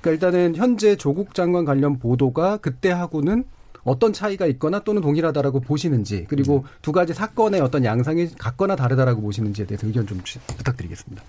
[0.00, 3.44] 그러니까 일단은 현재 조국 장관 관련 보도가 그때하고는
[3.84, 9.66] 어떤 차이가 있거나 또는 동일하다라고 보시는지 그리고 두 가지 사건의 어떤 양상이 같거나 다르다라고 보시는지에
[9.66, 11.22] 대해서 의견 좀 주- 부탁드리겠습니다.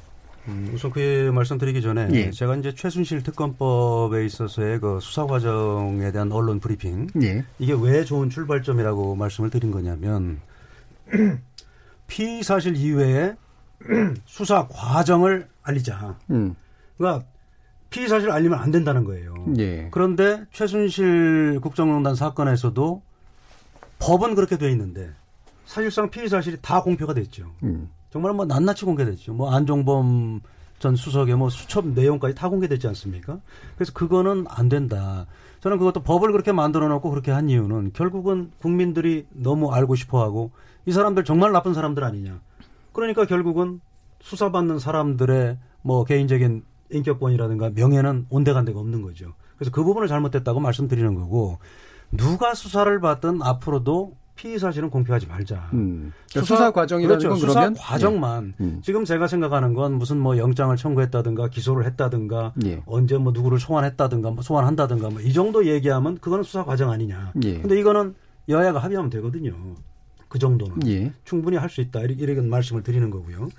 [0.48, 2.32] 음, 우선 그 말씀드리기 전에 예.
[2.32, 7.46] 제가 이제 최순실 특검법에 있어서의 그 수사 과정에 대한 언론 브리핑 예.
[7.60, 10.40] 이게 왜 좋은 출발점이라고 말씀을 드린 거냐면
[12.08, 13.36] 피의 사실 이외에
[14.26, 16.18] 수사 과정을 알리자.
[16.32, 16.56] 음.
[16.98, 17.26] 그러니까
[17.92, 19.36] 피의 사실을 알리면 안 된다는 거예요.
[19.60, 19.90] 예.
[19.92, 23.02] 그런데 최순실 국정농단 사건에서도
[24.00, 25.12] 법은 그렇게 돼 있는데
[25.66, 27.52] 사실상 피의 사실이 다 공표가 됐죠.
[27.64, 27.90] 음.
[28.10, 29.34] 정말 뭐 낱낱이 공개됐죠.
[29.34, 30.42] 뭐 안종범
[30.80, 33.40] 전 수석의 뭐 수첩 내용까지 다 공개됐지 않습니까?
[33.76, 35.28] 그래서 그거는 안 된다.
[35.60, 40.52] 저는 그것도 법을 그렇게 만들어 놓고 그렇게 한 이유는 결국은 국민들이 너무 알고 싶어 하고
[40.86, 42.42] 이 사람들 정말 나쁜 사람들 아니냐.
[42.94, 43.80] 그러니까 결국은
[44.22, 49.34] 수사받는 사람들의 뭐 개인적인 인격권이라든가 명예는 온데간데가 없는 거죠.
[49.58, 51.60] 그래서 그 부분을 잘못됐다고 말씀드리는 거고
[52.12, 55.70] 누가 수사를 받든 앞으로도 피의 사실은 공표하지 말자.
[55.74, 56.12] 음.
[56.32, 57.30] 그러니까 수사 과정이라는 그렇죠.
[57.30, 57.74] 건 수사 그러면?
[57.80, 58.64] 과정만 예.
[58.64, 58.80] 음.
[58.82, 62.82] 지금 제가 생각하는 건 무슨 뭐 영장을 청구했다든가 기소를 했다든가 예.
[62.88, 67.34] 언제 뭐 누구를 소환했다든가 뭐 소환한다든가 뭐 이 정도 얘기하면 그거는 수사 과정 아니냐.
[67.44, 67.60] 예.
[67.60, 68.16] 근데 이거는
[68.50, 69.54] 여야가 합의하면 되거든요.
[70.28, 70.96] 그 정도는 예.
[70.98, 73.50] 충분히 충분히 할 수 있다 이렇게, 이렇게 말씀을 드리는 거고요.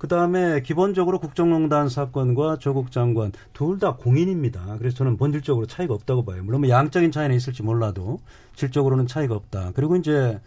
[0.00, 4.78] 그 다음에 기본적으로 국정농단 사건과 조국 장관 둘 다 공인입니다.
[4.78, 6.42] 그래서 저는 본질적으로 차이가 없다고 봐요.
[6.42, 8.18] 물론 뭐 양적인 차이는 있을지 몰라도
[8.54, 9.72] 질적으로는 차이가 없다.
[9.74, 10.40] 그리고 이제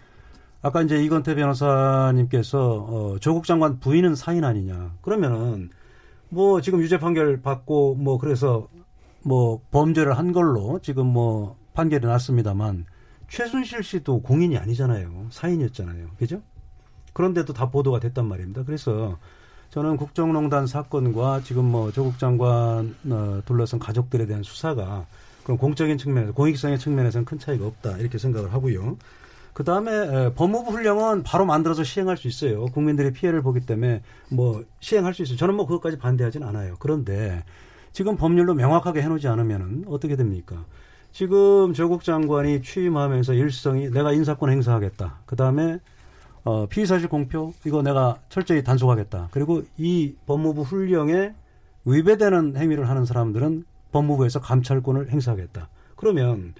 [0.63, 4.95] 아까 이제 이건태 변호사님께서 어, 조국 장관 부인은 사인 아니냐.
[5.01, 5.69] 그러면은
[6.29, 8.67] 뭐 지금 유죄 판결 받고 뭐 그래서
[9.21, 12.85] 뭐 범죄를 한 걸로 지금 뭐 판결이 났습니다만
[13.29, 15.27] 최순실 씨도 공인이 아니잖아요.
[15.29, 16.07] 사인이었잖아요.
[16.17, 16.41] 그죠?
[17.13, 18.63] 그런데도 다 보도가 됐단 말입니다.
[18.63, 19.19] 그래서
[19.73, 25.07] 저는 국정농단 사건과 지금 뭐 조국 장관 어, 둘러싼 가족들에 대한 수사가
[25.43, 28.97] 그런 공적인 측면에서 공익성의 측면에서는 큰 차이가 없다 이렇게 생각을 하고요.
[29.51, 32.65] 그 다음에 법무부 훈령은 바로 만들어서 시행할 수 있어요.
[32.65, 35.37] 국민들이 피해를 보기 때문에 뭐 시행할 수 있어요.
[35.37, 36.75] 저는 뭐 그것까지 반대하진 않아요.
[36.77, 37.43] 그런데
[37.93, 40.65] 지금 법률로 명확하게 해놓지 않으면은 어떻게 됩니까?
[41.11, 45.21] 지금 조국 장관이 취임하면서 일성이 내가 인사권 행사하겠다.
[45.25, 45.79] 그 다음에
[46.43, 49.29] 어, 피의사실 공표 이거 내가 철저히 단속하겠다.
[49.31, 51.33] 그리고 이 법무부 훈령에
[51.85, 55.69] 위배되는 행위를 하는 사람들은 법무부에서 감찰권을 행사하겠다.
[55.95, 56.53] 그러면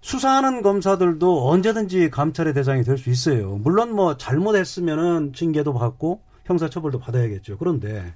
[0.00, 3.56] 수사하는 검사들도 언제든지 감찰의 대상이 될 수 있어요.
[3.56, 7.58] 물론 뭐 잘못했으면은 징계도 받고 형사처벌도 받아야겠죠.
[7.58, 8.12] 그런데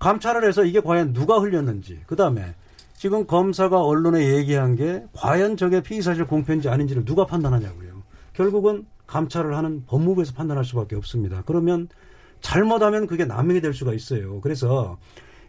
[0.00, 2.54] 감찰을 해서 이게 과연 누가 흘렸는지, 그 다음에
[2.94, 8.02] 지금 검사가 언론에 얘기한 게 과연 저게 피의사실 공표인지 아닌지를 누가 판단하냐고요.
[8.32, 11.42] 결국은 감찰을 하는 법무부에서 판단할 수밖에 없습니다.
[11.46, 11.88] 그러면
[12.40, 14.40] 잘못하면 그게 남용이 될 수가 있어요.
[14.40, 14.98] 그래서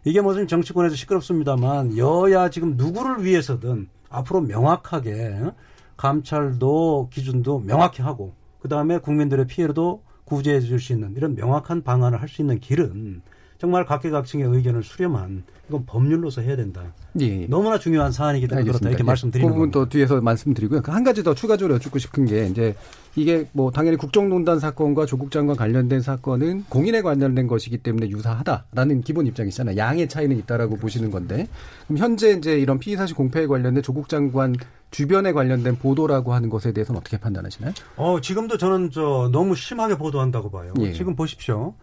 [0.04, 5.52] 이게 무슨 정치권에서 시끄럽습니다만 여야 지금 누구를 위해서든 앞으로 명확하게
[5.96, 12.20] 감찰도 기준도 명확히 하고 그 다음에 국민들의 피해도 구제해 줄 수 있는 이런 명확한 방안을
[12.20, 13.22] 할 수 있는 길은
[13.58, 16.82] 정말 각계각층의 의견을 수렴한 이건 법률로서 해야 된다.
[17.20, 17.46] 예.
[17.46, 19.06] 너무나 중요한 사안이기 때문에 그렇다 이렇게 예.
[19.06, 19.70] 말씀드리는 그 부분.
[19.70, 20.82] 또 뒤에서 말씀드리고요.
[20.82, 22.74] 그한 가지 더 추가적으로 여쭙고 싶은 게 이제
[23.16, 29.26] 이게 뭐 당연히 국정농단 사건과 조국 장관 관련된 사건은 공인에 관련된 것이기 때문에 유사하다라는 기본
[29.26, 29.76] 입장이잖아요.
[29.76, 31.48] 양의 차이는 있다라고 보시는 건데
[31.86, 34.54] 그럼 현재 이제 이런 피의 사실 공표에 관련된 조국 장관
[34.90, 37.72] 주변에 관련된 보도라고 하는 것에 대해서는 어떻게 판단하시나요?
[37.96, 40.74] 어, 지금도 저는 저 너무 심하게 보도한다고 봐요.
[40.80, 40.92] 예.
[40.92, 41.74] 지금 보십시오.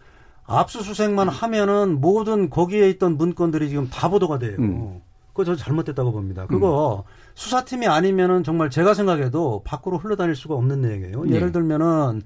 [0.46, 4.56] 압수수색만 하면은 모든 거기에 있던 문건들이 지금 다 보도가 돼요.
[4.58, 5.00] 음.
[5.34, 6.46] 그거 저 잘못됐다고 봅니다.
[6.46, 11.24] 그거 수사팀이 아니면은 정말 제가 생각해도 밖으로 흘러다닐 수가 없는 내용이에요.
[11.28, 11.34] 예.
[11.34, 12.22] 예를 들면은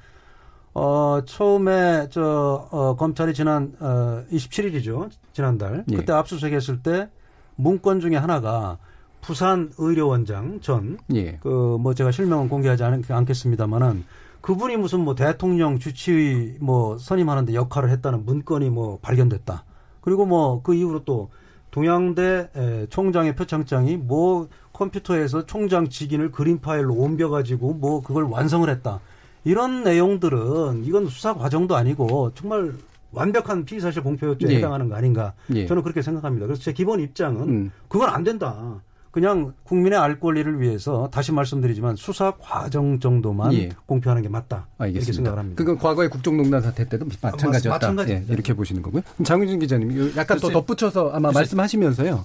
[0.75, 5.09] 어 처음에 저 어, 검찰이 지난 어 27일이죠.
[5.33, 5.97] 지난달 예.
[5.97, 7.09] 그때 압수수색했을 때
[7.57, 8.77] 문건 중에 하나가
[9.23, 11.39] 부산 의료원장 전 예.
[11.39, 14.05] 그뭐 제가 실명은 공개하지 않, 않겠습니다만은
[14.41, 19.65] 그분이 무슨 뭐 대통령 주치의 뭐 선임하는데 역할을 했다는 문건이 뭐 발견됐다.
[20.01, 21.31] 그리고 뭐 그 이후로 또
[21.71, 29.01] 동양대 에, 총장의 표창장이 뭐 컴퓨터에서 총장 직인을 그림 파일로 옮겨가지고 뭐 그걸 완성을 했다.
[29.45, 32.75] 이런 내용들은 이건 수사 과정도 아니고 정말
[33.13, 34.57] 완벽한 피의사실 공표죄에 예.
[34.57, 35.33] 해당하는 거 아닌가.
[35.55, 35.67] 예.
[35.67, 36.47] 저는 그렇게 생각합니다.
[36.47, 37.73] 그래서 제 기본 입장은 음.
[37.89, 38.81] 그건 안 된다.
[39.19, 43.69] 그냥 국민의 알 권리를 위해서 다시 말씀드리지만 수사 과정 정도만 예.
[43.85, 44.69] 공표하는 게 맞다.
[44.79, 45.13] 이렇게 알겠습니다.
[45.17, 45.59] 생각을 합니다.
[45.59, 47.69] 그건 과거의 국정농단 사태 때도 마찬가지였다.
[47.75, 48.31] 마찬가지입니다.
[48.31, 49.03] 예, 이렇게 보시는 거고요.
[49.25, 52.25] 장윤진 기자님, 약간 더 글쎄- 덧붙여서 아마 글쎄- 말씀하시면서요.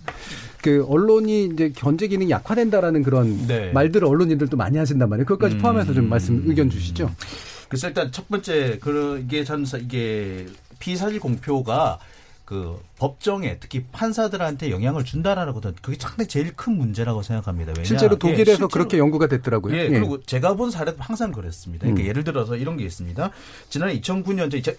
[0.61, 3.71] 그 언론이 이제 견제 기능이 약화된다라는 그런 네.
[3.71, 5.25] 말들을 언론인들도 많이 하신단 말이에요.
[5.25, 5.61] 그것까지 음.
[5.61, 7.09] 포함해서 좀 말씀 의견 주시죠.
[7.69, 10.45] 그래서 일단 첫 번째 그 이게 전 이게
[10.77, 11.97] 피사실 공표가
[12.45, 17.71] 그 법정에 특히 판사들한테 영향을 준다라는 것은 그게 상당히 제일 큰 문제라고 생각합니다.
[17.75, 19.75] 왜냐 실제로 예, 독일에서 실제로 그렇게 연구가 됐더라고요.
[19.75, 21.83] 예, 그리고 제가 본 사례도 항상 그랬습니다.
[21.83, 22.07] 그러니까 음.
[22.07, 23.31] 예를 들어서 이런 게 있습니다.
[23.69, 24.77] 지난해 2009년 저 이제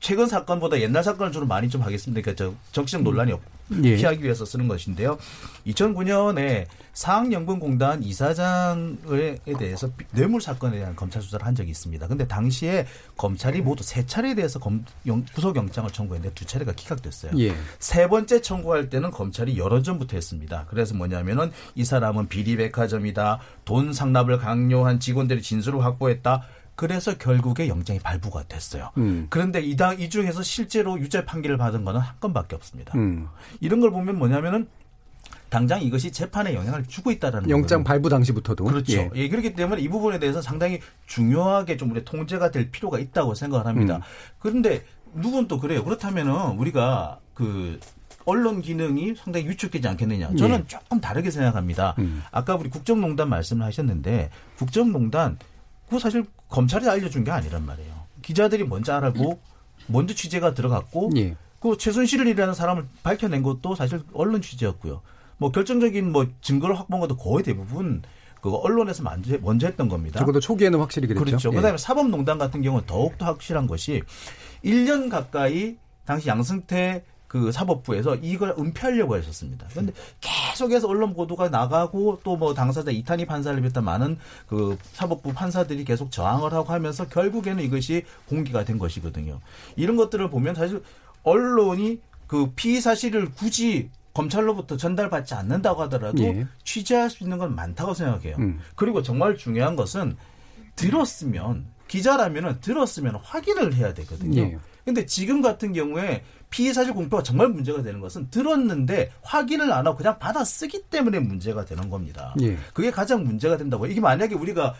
[0.00, 2.20] 최근 사건보다 옛날 사건을 좀 많이 좀 하겠습니다.
[2.20, 3.40] 그러니까 저 정치적 논란이 없,
[3.84, 3.96] 예.
[3.96, 5.18] 피하기 위해서 쓰는 것인데요.
[5.66, 12.06] 2009년에 사학연금공단 이사장에 대해서 뇌물 사건에 대한 검찰 수사를 한 적이 있습니다.
[12.08, 17.32] 근데 당시에 검찰이 모두 세 차례에 대해서 검, 영- 구속영장을 청구했는데 두 차례가 기각됐어요.
[17.38, 17.54] 예.
[17.78, 20.66] 세 번째 청구할 때는 검찰이 여러 전부터 했습니다.
[20.70, 23.38] 그래서 뭐냐면은 이 사람은 비리백화점이다.
[23.64, 26.42] 돈 상납을 강요한 직원들이 진술을 확보했다.
[26.78, 28.92] 그래서 결국에 영장이 발부가 됐어요.
[28.98, 29.26] 음.
[29.30, 32.96] 그런데 이, 당, 이 중에서 실제로 유죄 판결을 받은 거는 한 건밖에 없습니다.
[32.96, 33.26] 음.
[33.58, 34.68] 이런 걸 보면 뭐냐면은
[35.48, 37.84] 당장 이것이 재판에 영향을 주고 있다라는 영장 거거든요.
[37.84, 38.64] 발부 당시부터도.
[38.64, 38.92] 그렇죠.
[38.92, 39.10] 예.
[39.16, 39.28] 예.
[39.28, 43.96] 그렇기 때문에 이 부분에 대해서 상당히 중요하게 좀 우리 통제가 될 필요가 있다고 생각을 합니다.
[43.96, 44.00] 음.
[44.38, 45.82] 그런데 누군 또 그래요.
[45.82, 47.80] 그렇다면은 우리가 그
[48.24, 50.36] 언론 기능이 상당히 위축되지 않겠느냐.
[50.36, 50.64] 저는 예.
[50.68, 51.96] 조금 다르게 생각합니다.
[51.98, 52.22] 음.
[52.30, 55.38] 아까 우리 국정농단 말씀을 하셨는데 국정농단
[55.86, 57.94] 그거 사실 검찰이 알려준 게 아니란 말이에요.
[58.22, 59.40] 기자들이 먼저 알고
[59.86, 61.36] 먼저 취재가 들어갔고 예.
[61.60, 65.02] 그 최순실이라는 사람을 밝혀낸 것도 사실 언론 취재였고요.
[65.38, 68.02] 뭐 결정적인 뭐 증거를 확보한 것도 거의 대부분
[68.40, 70.18] 그 언론에서 먼저, 먼저 했던 겁니다.
[70.20, 71.24] 적어도 초기에는 확실히 그랬죠.
[71.24, 71.50] 그렇죠.
[71.50, 71.56] 예.
[71.56, 74.02] 그다음에 사법농단 같은 경우는 더욱더 확실한 것이
[74.64, 79.66] 1년 가까이 당시 양승태 그 사법부에서 이걸 은폐하려고 했었습니다.
[79.70, 84.16] 그런데 계속해서 언론 보도가 나가고 또 뭐 당사자 이탄희 판사를 비롯한 많은
[84.46, 89.40] 그 사법부 판사들이 계속 저항을 하고 하면서 결국에는 이것이 공개가 된 것이거든요.
[89.74, 90.82] 이런 것들을 보면 사실
[91.24, 96.46] 언론이 그 피의 사실을 굳이 검찰로부터 전달받지 않는다고 하더라도 예.
[96.64, 98.36] 취재할 수 있는 건 많다고 생각해요.
[98.38, 98.60] 음.
[98.76, 100.16] 그리고 정말 중요한 것은
[100.76, 104.40] 들었으면 기자라면은 들었으면 확인을 해야 되거든요.
[104.42, 104.58] 예.
[104.88, 109.98] 근데 지금 같은 경우에 피의 사실 공표가 정말 문제가 되는 것은 들었는데 확인을 안 하고
[109.98, 112.34] 그냥 받아 쓰기 때문에 문제가 되는 겁니다.
[112.40, 112.56] 예.
[112.72, 113.86] 그게 가장 문제가 된다고.
[113.86, 114.74] 이게 만약에 우리가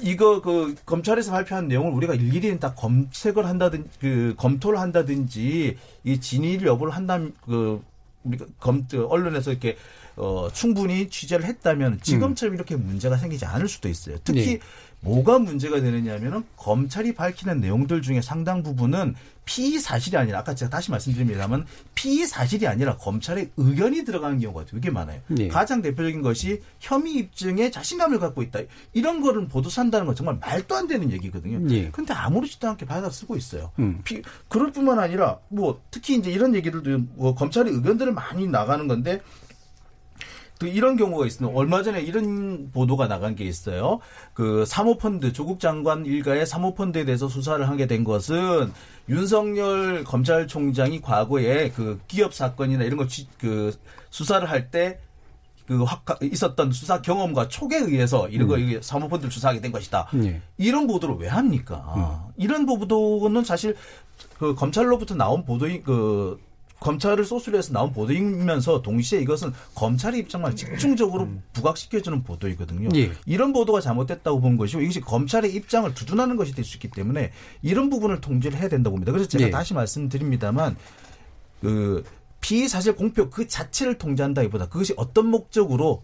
[0.00, 6.58] 이거 그 검찰에서 발표한 내용을 우리가 일일이 다 검색을 한다든지 그 검토를 한다든지 이 진위
[6.64, 7.82] 여부를 한다면 그
[8.24, 9.76] 우리가 검그 언론에서 이렇게
[10.16, 14.16] 어 충분히 취재를 했다면 지금처럼 이렇게 문제가 생기지 않을 수도 있어요.
[14.24, 14.60] 특히 네.
[15.02, 20.92] 뭐가 문제가 되느냐면은 검찰이 밝히는 내용들 중에 상당 부분은 피의 사실이 아니라 아까 제가 다시
[20.92, 25.20] 말씀드립니다만 피의 사실이 아니라 검찰의 의견이 들어가는 경우가 되게 많아요.
[25.26, 25.48] 네.
[25.48, 28.60] 가장 대표적인 것이 혐의 입증에 자신감을 갖고 있다.
[28.92, 31.68] 이런 거를 보도한다는 건 정말 말도 안 되는 얘기거든요.
[31.74, 31.90] 예.
[31.90, 33.72] 근데 아무렇지도 않게 받아 쓰고 있어요.
[33.80, 34.00] 음.
[34.04, 39.20] 피- 그럴 뿐만 아니라 뭐 특히 이제 이런 얘기들도 뭐 검찰의 의견들을 많이 나가는 건데
[39.41, 39.41] 또
[40.66, 41.56] 이런 경우가 있습니다.
[41.56, 44.00] 얼마 전에 이런 보도가 나간 게 있어요.
[44.34, 48.72] 그 사모펀드 조국 장관 일가의 사모펀드에 대해서 수사를 하게 된 것은
[49.08, 53.76] 윤석열 검찰총장이 과거에 그 기업 사건이나 이런 거그
[54.10, 58.78] 수사를 할때그 확, 있었던 수사 경험과 촉에 의해서 이런 거 음.
[58.80, 60.08] 사모펀드를 수사하게 된 것이다.
[60.24, 60.40] 예.
[60.58, 62.30] 이런 보도를 왜 합니까?
[62.36, 63.76] 이런 보도는 사실
[64.38, 66.38] 그 검찰로부터 나온 보도인 그
[66.82, 72.88] 검찰을 소스로 해서 나온 보도이면서 동시에 이것은 검찰의 입장만 집중적으로 부각시켜주는 보도이거든요.
[72.96, 73.12] 예.
[73.24, 77.90] 이런 보도가 잘못됐다고 본 것이고 이것이 검찰의 입장을 두둔하는 것이 될 수 있기 때문에 이런
[77.90, 79.12] 부분을 통제를 해야 된다고 봅니다.
[79.12, 79.50] 그래서 제가 예.
[79.50, 80.76] 다시 말씀드립니다만
[81.60, 82.04] 그
[82.40, 86.02] 피의 사실 공표 그 자체를 통제한다기보다 그것이 어떤 목적으로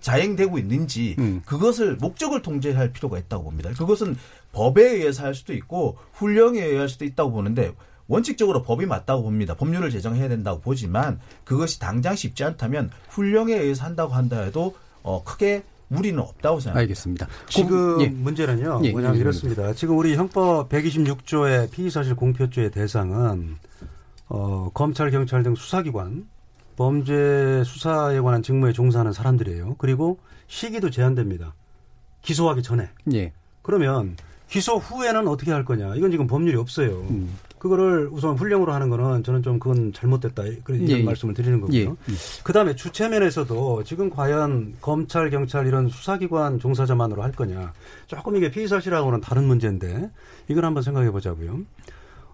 [0.00, 1.42] 자행되고 있는지 음.
[1.44, 3.70] 그것을 목적을 통제할 필요가 있다고 봅니다.
[3.70, 4.16] 그것은
[4.52, 7.72] 법에 의해서 할 수도 있고 훈령에 의할 수도 있다고 보는데
[8.08, 9.54] 원칙적으로 법이 맞다고 봅니다.
[9.54, 15.62] 법률을 제정해야 된다고 보지만 그것이 당장 쉽지 않다면 훈령에 의해서 한다고 한다 해도 어, 크게
[15.88, 16.80] 무리는 없다고 생각합니다.
[16.80, 17.28] 알겠습니다.
[17.48, 18.08] 지금 예.
[18.08, 18.80] 문제는요.
[18.84, 19.72] 예, 뭐냐면 예, 이렇습니다.
[19.74, 23.56] 지금 우리 형법 126조의 피의사실 공표죄의 대상은
[24.28, 26.26] 어, 검찰, 경찰 등 수사기관
[26.76, 29.76] 범죄 수사에 관한 직무에 종사하는 사람들이에요.
[29.78, 31.54] 그리고 시기도 제한됩니다.
[32.22, 32.90] 기소하기 전에.
[33.14, 33.32] 예.
[33.62, 34.16] 그러면
[34.48, 35.94] 기소 후에는 어떻게 할 거냐?
[35.96, 37.00] 이건 지금 법률이 없어요.
[37.10, 37.36] 음.
[37.58, 40.42] 그거를 우선 훈령으로 하는 거는 저는 좀 그건 잘못됐다.
[40.64, 41.02] 그런 예, 예.
[41.02, 41.78] 말씀을 드리는 거고요.
[41.78, 41.88] 예.
[42.44, 47.72] 그 다음에 주체면에서도 지금 과연 검찰, 경찰 이런 수사기관 종사자만으로 할 거냐.
[48.06, 50.10] 조금 이게 피의 사실하고는 다른 문제인데
[50.48, 51.60] 이걸 한번 생각해 보자고요.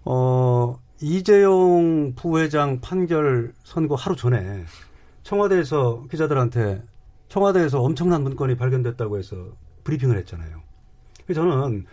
[0.04, 4.64] 어, 이재용 부회장 판결 선고 하루 전에
[5.22, 6.82] 청와대에서 기자들한테
[7.28, 9.36] 청와대에서 엄청난 문건이 발견됐다고 해서
[9.82, 10.62] 브리핑을 했잖아요.
[11.34, 11.86] 저는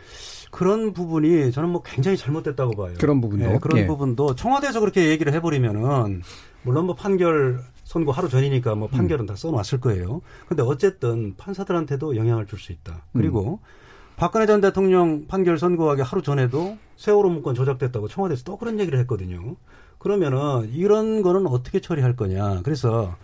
[0.51, 2.93] 그런 부분이 저는 뭐 굉장히 잘못됐다고 봐요.
[2.99, 3.45] 그런 부분도?
[3.45, 3.87] 예, 그런 예.
[3.87, 6.21] 부분도 청와대에서 그렇게 얘기를 해버리면은
[6.63, 10.21] 물론 뭐 판결 선고 하루 전이니까 뭐 판결은 다 써놨을 거예요.
[10.47, 13.03] 근데 어쨌든 판사들한테도 영향을 줄 수 있다.
[13.13, 13.59] 그리고
[14.17, 19.55] 박근혜 전 대통령 판결 선고하기 하루 전에도 세월호 문건 조작됐다고 청와대에서 또 그런 얘기를 했거든요.
[19.97, 22.61] 그러면은 이런 거는 어떻게 처리할 거냐.
[22.63, 23.15] 그래서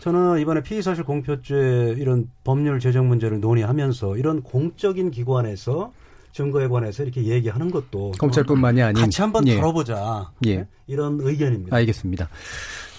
[0.00, 5.92] 저는 이번에 피의사실 공표죄 이런 법률 제정 문제를 논의하면서 이런 공적인 기관에서
[6.38, 9.56] 증거에 관해서 이렇게 얘기하는 것도 검찰뿐만이 아닌 같이 한번 예.
[9.56, 10.64] 다뤄보자 예.
[10.86, 11.74] 이런 의견입니다.
[11.76, 12.28] 알겠습니다.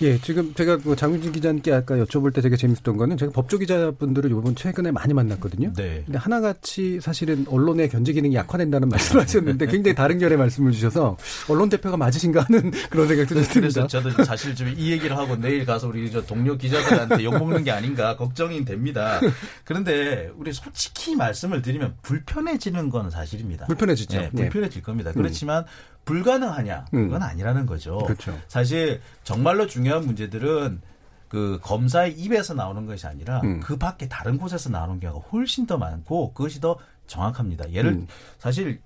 [0.01, 4.31] 예, 지금 제가 그 장윤진 기자님께 아까 여쭤볼 때 되게 재밌었던 거는 제가 법조 기자분들을
[4.31, 5.73] 요번 최근에 많이 만났거든요.
[5.75, 6.03] 네.
[6.05, 11.17] 근데 하나같이 사실은 언론의 견제 기능이 약화된다는 말씀을 하셨는데 굉장히 다른 결의 말씀을 주셔서
[11.49, 13.87] 언론 대표가 맞으신가 하는 그런 생각도 좀 그래서 듭니다.
[13.87, 18.63] 저도 사실 좀이 얘기를 하고 내일 가서 우리 저 동료 기자들한테 욕먹는 게 아닌가 걱정이
[18.63, 19.19] 됩니다.
[19.65, 23.65] 그런데 우리 솔직히 말씀을 드리면 불편해지는 건 사실입니다.
[23.67, 24.17] 불편해지죠.
[24.17, 24.37] 네, 예.
[24.43, 25.11] 불편해질 겁니다.
[25.13, 25.65] 그렇지만
[26.09, 26.85] 불가능하냐?
[26.89, 27.21] 그건 음.
[27.21, 27.99] 아니라는 거죠.
[27.99, 28.35] 그렇죠.
[28.47, 30.81] 사실 정말로 중요한 문제들은
[31.27, 33.59] 그 검사의 입에서 나오는 것이 아니라 음.
[33.59, 37.71] 그 밖에 다른 곳에서 나오는 경우가 훨씬 더 많고 그것이 더 정확합니다.
[37.71, 38.07] 예를 음.
[38.39, 38.81] 사실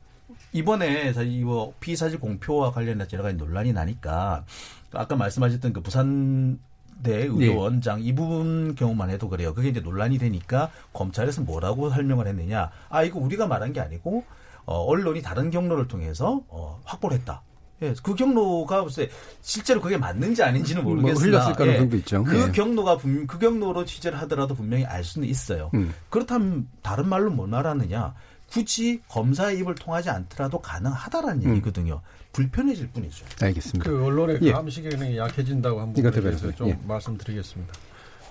[0.52, 4.44] 이번에 사실 이거 피의사실 공표와 관련해서 여러 가지 논란이 나니까
[4.92, 6.60] 아까 말씀하셨던 그 부산
[7.02, 9.54] 대 의료원장 이 부분 경우만 해도 그래요.
[9.54, 12.70] 그게 이제 논란이 되니까 검찰에서 뭐라고 설명을 했느냐.
[12.90, 14.26] 아 이거 우리가 말한 게 아니고
[14.66, 17.42] 어, 언론이 다른 경로를 통해서 어, 확보를 했다.
[17.82, 19.10] 예, 그 경로가 글쎄
[19.42, 22.24] 실제로 그게 맞는지 아닌지는 뭐 모르겠으나 흘렸을 가능성도 있죠.
[22.24, 22.52] 그 예.
[22.52, 25.70] 경로가 분, 그 경로로 취재를 하더라도 분명히 알 수는 있어요.
[25.74, 25.94] 음.
[26.10, 28.14] 그렇다면 다른 말로 뭐 말하느냐?
[28.50, 31.52] 굳이 검사의 입을 통하지 않더라도 가능하다라는 음.
[31.52, 32.02] 얘기거든요.
[32.34, 33.26] 불편해질 뿐이죠.
[33.42, 33.90] 알겠습니다.
[33.90, 34.52] 그 언론의 예.
[34.52, 36.52] 감시 기능이 약해진다고 한 이거 부분에 대해서.
[36.52, 36.80] 좀 예.
[36.86, 37.74] 말씀드리겠습니다.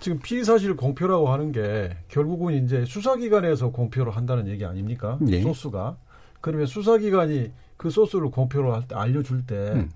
[0.00, 5.18] 지금 피의 사실 공표라고 하는 게 결국은 이제 수사기관에서 공표를 한다는 얘기 아닙니까?
[5.28, 5.42] 예.
[5.42, 5.96] 소스가.
[6.42, 9.90] 그러면 수사기관이 그 소스를 공표를 할때 알려줄 때 음.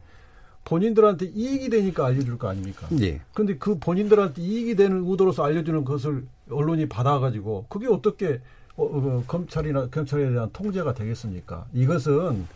[0.64, 2.88] 본인들한테 이익이 되니까 알려줄 거 아닙니까?
[3.00, 3.20] 예.
[3.34, 8.40] 근데 그 본인들한테 이익이 되는 의도로서 알려주는 것을 언론이 받아가지고 그게 어떻게
[8.76, 11.66] 어, 어, 검찰이나 경찰에 대한 통제가 되겠습니까?
[11.72, 12.46] 이것은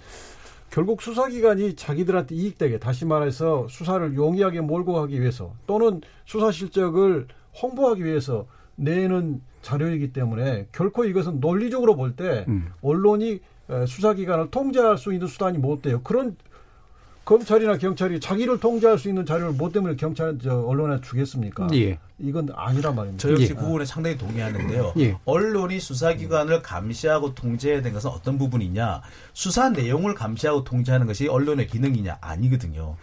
[0.70, 7.26] 결국 수사기관이 자기들한테 이익되게 다시 말해서 수사를 용이하게 몰고 가기 위해서 또는 수사 실적을
[7.60, 12.72] 홍보하기 위해서 내는 자료이기 때문에 결코 이것은 논리적으로 볼때 음.
[12.82, 13.40] 언론이 에,
[13.86, 16.00] 수사기관을 통제할 수 있는 수단이 못 돼요.
[16.02, 16.36] 그런
[17.24, 21.68] 검찰이나 경찰이 자기를 통제할 수 있는 자료를 뭐 때문에 경찰 저 언론에 주겠습니까?
[21.74, 21.98] 예.
[22.18, 23.22] 이건 아니란 말입니다.
[23.22, 23.54] 저 역시 예.
[23.54, 24.94] 그 부분에 상당히 동의하는데요.
[24.98, 25.16] 예.
[25.24, 29.02] 언론이 수사기관을 감시하고 통제해야 되는 것은 어떤 부분이냐?
[29.32, 32.18] 수사 내용을 감시하고 통제하는 것이 언론의 기능이냐?
[32.20, 32.96] 아니거든요.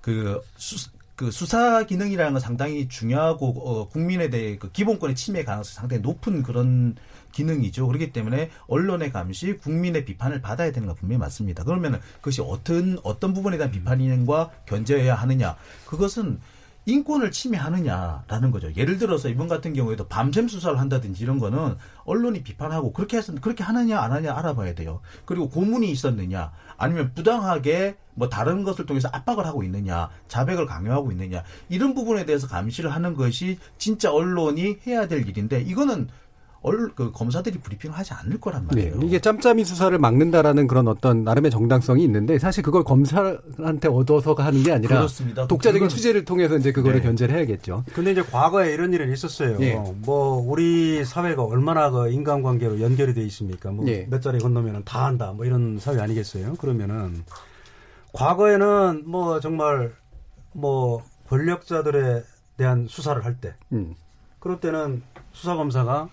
[0.00, 5.74] 그, 수, 그 수사 기능이라는 건 상당히 중요하고 어, 국민에 대해 그 기본권의 침해 가능성이
[5.74, 6.96] 상당히 높은 그런
[7.34, 7.86] 기능이죠.
[7.86, 11.64] 그렇기 때문에 언론의 감시, 국민의 비판을 받아야 되는 건 분명히 맞습니다.
[11.64, 15.56] 그러면 그것이 어떤 어떤 부분에 대한 비판과 견제해야 하느냐?
[15.84, 16.38] 그것은
[16.86, 18.70] 인권을 침해하느냐라는 거죠.
[18.76, 23.64] 예를 들어서 이번 같은 경우에도 밤샘 수사를 한다든지 이런 거는 언론이 비판하고 그렇게 해서 그렇게
[23.64, 25.00] 하느냐 안 하느냐 알아봐야 돼요.
[25.24, 31.42] 그리고 고문이 있었느냐 아니면 부당하게 뭐 다른 것을 통해서 압박을 하고 있느냐 자백을 강요하고 있느냐
[31.68, 36.08] 이런 부분에 대해서 감시를 하는 것이 진짜 언론이 해야 될 일인데 이거는
[36.66, 38.96] 얼, 그 검사들이 브리핑을 하지 않을 거란 말이에요.
[38.98, 44.62] 네, 이게 짬짬이 수사를 막는다라는 그런 어떤 나름의 정당성이 있는데 사실 그걸 검사한테 얻어서가 하는
[44.62, 45.46] 게 아니라 그렇습니다.
[45.46, 47.06] 독자적인 그건- 취재를 통해서 이제 그거를 네.
[47.06, 47.84] 견제를 해야겠죠.
[47.92, 49.58] 근데 이제 과거에 이런 일은 있었어요.
[49.60, 49.74] 예.
[50.06, 53.70] 뭐 우리 사회가 얼마나 그 인간관계로 연결이 돼 있습니까?
[53.70, 54.06] 뭐 예.
[54.08, 55.32] 몇 자리 건너면은 다 한다.
[55.36, 56.54] 뭐 이런 사회 아니겠어요?
[56.54, 57.24] 그러면은
[58.14, 59.92] 과거에는 뭐 정말
[60.52, 62.22] 뭐 권력자들에
[62.56, 63.94] 대한 수사를 할 때, 음.
[64.38, 65.02] 그럴 때는
[65.32, 66.08] 수사 검사가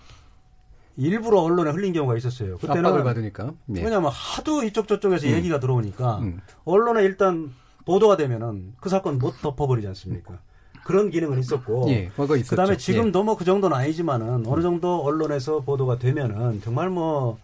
[0.96, 2.58] 일부러 언론에 흘린 경우가 있었어요.
[2.58, 3.52] 그때는 압박을 받으니까.
[3.66, 3.82] 네.
[3.82, 5.32] 왜냐하면 하도 이쪽 저쪽에서 음.
[5.32, 6.40] 얘기가 들어오니까 음.
[6.64, 7.52] 언론에 일단
[7.86, 10.38] 보도가 되면은 그 사건 못 덮어버리지 않습니까?
[10.84, 11.86] 그런 기능은 있었고.
[11.88, 12.10] 예.
[12.50, 12.76] 그다음에 예.
[12.76, 17.38] 지금도 뭐그 정도는 아니지만은 어느 정도 언론에서 보도가 되면은 정말 뭐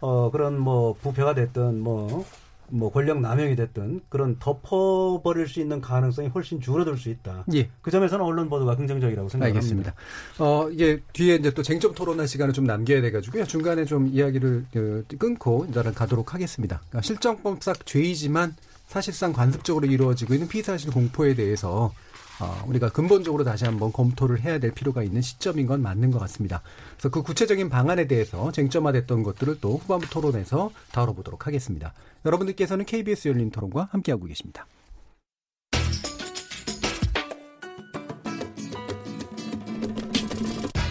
[0.00, 2.26] 어, 그런 뭐 부패가 됐든 뭐,
[2.74, 7.44] 뭐 권력 남용이 됐든 그런 덮어버릴 수 있는 가능성이 훨씬 줄어들 수 있다.
[7.54, 7.70] 예.
[7.80, 9.58] 그 점에서는 언론 보도가 긍정적이라고 생각합니다.
[9.58, 9.94] 알겠습니다.
[10.40, 13.44] 어, 이게 뒤에 이제 또 쟁점 토론할 시간을 좀 남겨야 돼가지고요.
[13.44, 16.80] 중간에 좀 이야기를 그, 끊고 일단 가도록 하겠습니다.
[16.88, 18.56] 그러니까 실정법상 죄이지만
[18.88, 21.92] 사실상 관습적으로 이루어지고 있는 피사실 공포에 대해서 어,
[22.66, 26.62] 우리가 근본적으로 다시 한번 검토를 해야 될 필요가 있는 시점인 건 맞는 것 같습니다.
[26.94, 31.92] 그래서 그 구체적인 방안에 대해서 쟁점화됐던 것들을 또 후반부 토론에서 다뤄보도록 하겠습니다.
[32.24, 34.66] 여러분들께서는 KBS 열린 토론과 함께하고 계십니다.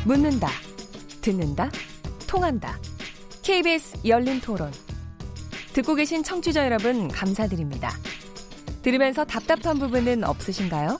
[0.06, 0.50] 묻는다,
[1.22, 1.72] 듣는다,
[2.28, 2.78] 통한다.
[3.42, 4.72] KBS 열린 토론.
[5.74, 7.92] 듣고 계신 청취자 여러분, 감사드립니다.
[8.82, 11.00] 들으면서 답답한 부분은 없으신가요?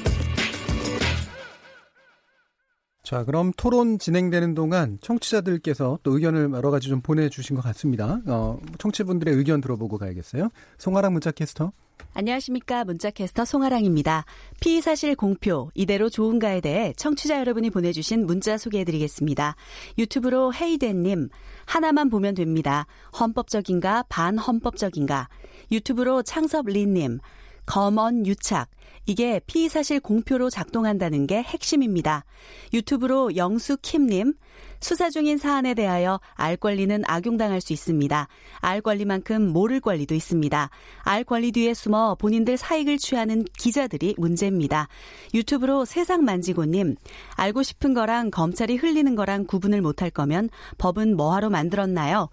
[3.03, 8.19] 자, 그럼 토론 진행되는 동안 청취자들께서 또 의견을 여러 가지 좀 보내주신 것 같습니다.
[8.27, 10.49] 어, 청취분들의 의견 들어보고 가야겠어요.
[10.77, 11.71] 송아랑 문자캐스터.
[12.13, 12.83] 안녕하십니까.
[12.83, 14.25] 문자캐스터 송아랑입니다.
[14.59, 19.55] 피의 사실 공표, 이대로 좋은가에 대해 청취자 여러분이 보내주신 문자 소개해드리겠습니다.
[19.97, 21.29] 유튜브로 헤이덴님,
[21.65, 22.85] 하나만 보면 됩니다.
[23.19, 25.29] 헌법적인가, 반헌법적인가.
[25.71, 27.19] 유튜브로 창섭리님,
[27.65, 28.69] 검언 유착.
[29.05, 32.25] 이게 피의사실 공표로 작동한다는 게 핵심입니다.
[32.73, 34.33] 유튜브로 영수킴님,
[34.81, 38.27] 수사 중인 사안에 대하여 알 권리는 악용당할 수 있습니다.
[38.59, 40.69] 알 권리만큼 모를 권리도 있습니다.
[41.03, 44.87] 알 권리 뒤에 숨어 본인들 사익을 취하는 기자들이 문제입니다.
[45.33, 46.95] 유튜브로 세상 만지고님,
[47.35, 52.29] 알고 싶은 거랑 검찰이 흘리는 거랑 구분을 못할 거면 법은 뭐하러 만들었나요?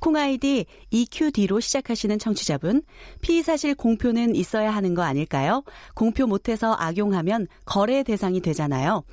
[0.00, 2.82] 콩아이디 EQD로 시작하시는 청취자분,
[3.20, 5.62] 피의사실 공표는 있어야 하는 거 아닐까요?
[5.94, 9.04] 공표 못해서 악용하면 거래 대상이 되잖아요.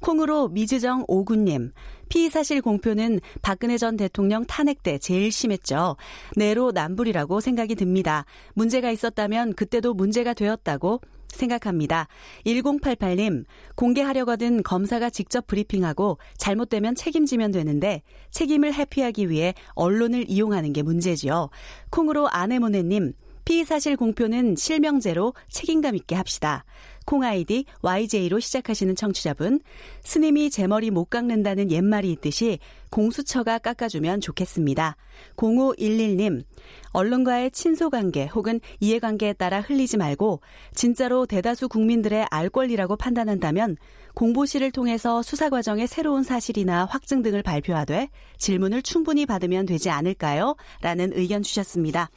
[0.00, 1.72] 콩으로 미즈정 오군님,
[2.08, 5.96] 피의 사실 공표는 박근혜 전 대통령 탄핵 때 제일 심했죠.
[6.36, 8.24] 내로 남불이라고 생각이 듭니다.
[8.54, 12.08] 문제가 있었다면 그때도 문제가 되었다고 생각합니다.
[12.46, 13.44] 1088님,
[13.74, 21.50] 공개하려거든 검사가 직접 브리핑하고 잘못되면 책임지면 되는데 책임을 회피하기 위해 언론을 이용하는 게 문제지요.
[21.90, 23.12] 콩으로 아내모네님,
[23.44, 26.64] 피의사실 공표는 실명제로 책임감 있게 합시다.
[27.08, 29.60] 콩아이디 YJ로 시작하시는 청취자분,
[30.02, 32.58] 스님이 제 머리 못 깎는다는 옛말이 있듯이
[32.90, 34.94] 공수처가 깎아주면 좋겠습니다.
[35.36, 36.44] 0511님,
[36.92, 40.42] 언론과의 친소관계 혹은 이해관계에 따라 흘리지 말고
[40.74, 43.78] 진짜로 대다수 국민들의 알 권리라고 판단한다면
[44.18, 50.56] 공보실을 통해서 수사 과정의 새로운 사실이나 확증 등을 발표하되 질문을 충분히 받으면 되지 않을까요?
[50.80, 52.10] 라는 의견 주셨습니다.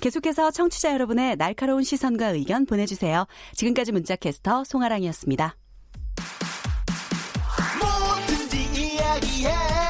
[0.00, 3.24] 계속해서 청취자 여러분의 날카로운 시선과 의견 보내주세요.
[3.54, 5.56] 지금까지 문자캐스터 송아랑이었습니다.
[7.78, 9.87] 뭐든지 이야기해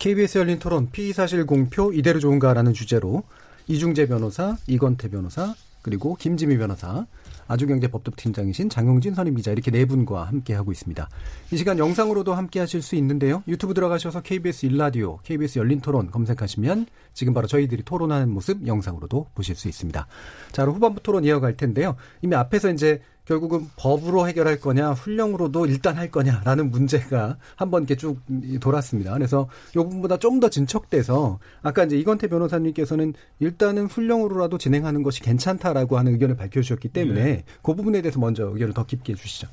[0.00, 3.22] KBS 열린 토론 피의 사실 공표 이대로 좋은가라는 주제로
[3.66, 7.06] 이중재 변호사, 이건태 변호사, 그리고 김지미 변호사
[7.48, 11.06] 아주경제법도팀장이신 장용진 선임 기자 이렇게 네 분과 함께 하고 있습니다.
[11.50, 13.42] 이 시간 영상으로도 함께 하실 수 있는데요.
[13.46, 19.54] 유튜브 들어가셔서 KBS 일라디오, KBS 열린 토론 검색하시면 지금 바로 저희들이 토론하는 모습 영상으로도 보실
[19.54, 20.06] 수 있습니다.
[20.52, 21.96] 자, 그럼 후반부 토론 이어갈 텐데요.
[22.22, 28.18] 이미 앞에서 이제 결국은 법으로 해결할 거냐, 훈령으로도 일단 할 거냐라는 문제가 한번 이렇게 쭉
[28.60, 29.12] 돌았습니다.
[29.14, 35.98] 그래서 이 부분보다 좀 더 진척돼서 아까 이제 이건태 변호사님께서는 일단은 훈령으로라도 진행하는 것이 괜찮다라고
[35.98, 37.44] 하는 의견을 밝혀주셨기 때문에 네.
[37.62, 39.48] 그 부분에 대해서 먼저 의견을 더 깊게 해주시죠.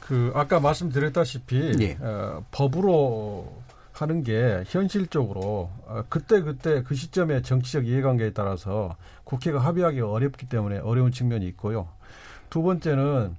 [0.00, 1.96] 그 아까 말씀드렸다시피 예.
[2.00, 3.52] 어, 법으로
[3.92, 10.78] 하는 게 현실적으로 어, 그때 그때 그 시점의 정치적 이해관계에 따라서 국회가 합의하기 어렵기 때문에
[10.78, 11.88] 어려운 측면이 있고요.
[12.52, 13.34] 두 번째는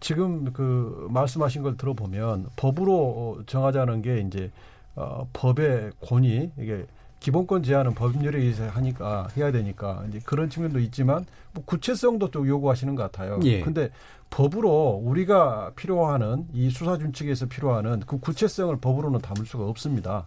[0.00, 4.50] 지금 그 말씀하신 걸 들어보면 법으로 정하자는 게 이제
[4.96, 6.84] 어, 법의 권위 이게
[7.20, 12.96] 기본권 제한은 법률에 의해서 하니까 해야 되니까 이제 그런 측면도 있지만 뭐 구체성도 또 요구하시는
[12.96, 13.38] 것 같아요.
[13.44, 13.60] 예.
[13.60, 13.90] 근데
[14.30, 20.26] 법으로 우리가 필요하는 이 수사 준칙에서 필요하는 그 구체성을 법으로는 담을 수가 없습니다.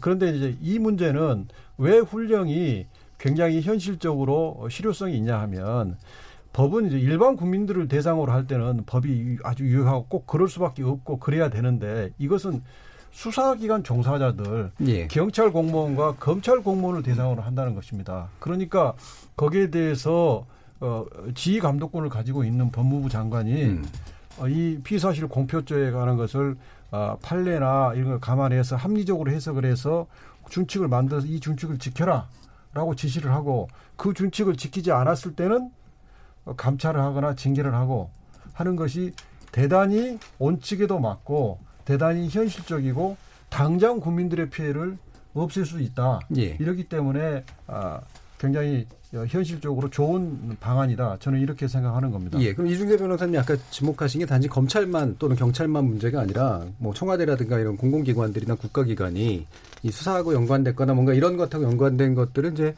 [0.00, 1.48] 그런데 이제 이 문제는
[1.78, 2.86] 왜 훈령이
[3.18, 5.96] 굉장히 현실적으로 실효성이 있냐 하면
[6.56, 11.50] 법은 이제 일반 국민들을 대상으로 할 때는 법이 아주 유효하고 꼭 그럴 수밖에 없고 그래야
[11.50, 12.62] 되는데 이것은
[13.10, 15.06] 수사기관 종사자들, 예.
[15.08, 18.28] 경찰 공무원과 검찰 공무원을 대상으로 한다는 것입니다.
[18.40, 18.94] 그러니까
[19.36, 20.46] 거기에 대해서
[20.80, 21.04] 어,
[21.34, 23.80] 지휘 감독권을 가지고 있는 법무부 장관이
[24.38, 26.56] 어, 이 피사실 공표죄에 관한 것을
[26.90, 30.06] 어, 판례나 이런 걸 감안해서 합리적으로 해석을 해서
[30.48, 32.28] 준칙을 만들어서 이 준칙을 지켜라
[32.72, 35.85] 라고 지시를 하고 그 준칙을 지키지 않았을 때는 어,
[36.56, 38.10] 감찰을 하거나 징계를 하고
[38.52, 39.12] 하는 것이
[39.52, 43.16] 대단히 원칙에도 맞고 대단히 현실적이고
[43.48, 44.98] 당장 국민들의 피해를
[45.34, 46.20] 없앨 수 있다.
[46.36, 46.56] 예.
[46.58, 48.00] 이렇기 때문에 아,
[48.38, 51.18] 굉장히 현실적으로 좋은 방안이다.
[51.20, 52.38] 저는 이렇게 생각하는 겁니다.
[52.40, 57.58] 예, 그럼 이중재 변호사님이 아까 지목하신 게 단지 검찰만 또는 경찰만 문제가 아니라 뭐 청와대라든가
[57.58, 59.46] 이런 공공기관들이나 국가기관이
[59.82, 62.74] 이 수사하고 연관됐거나 뭔가 이런 것하고 연관된 것들은 이제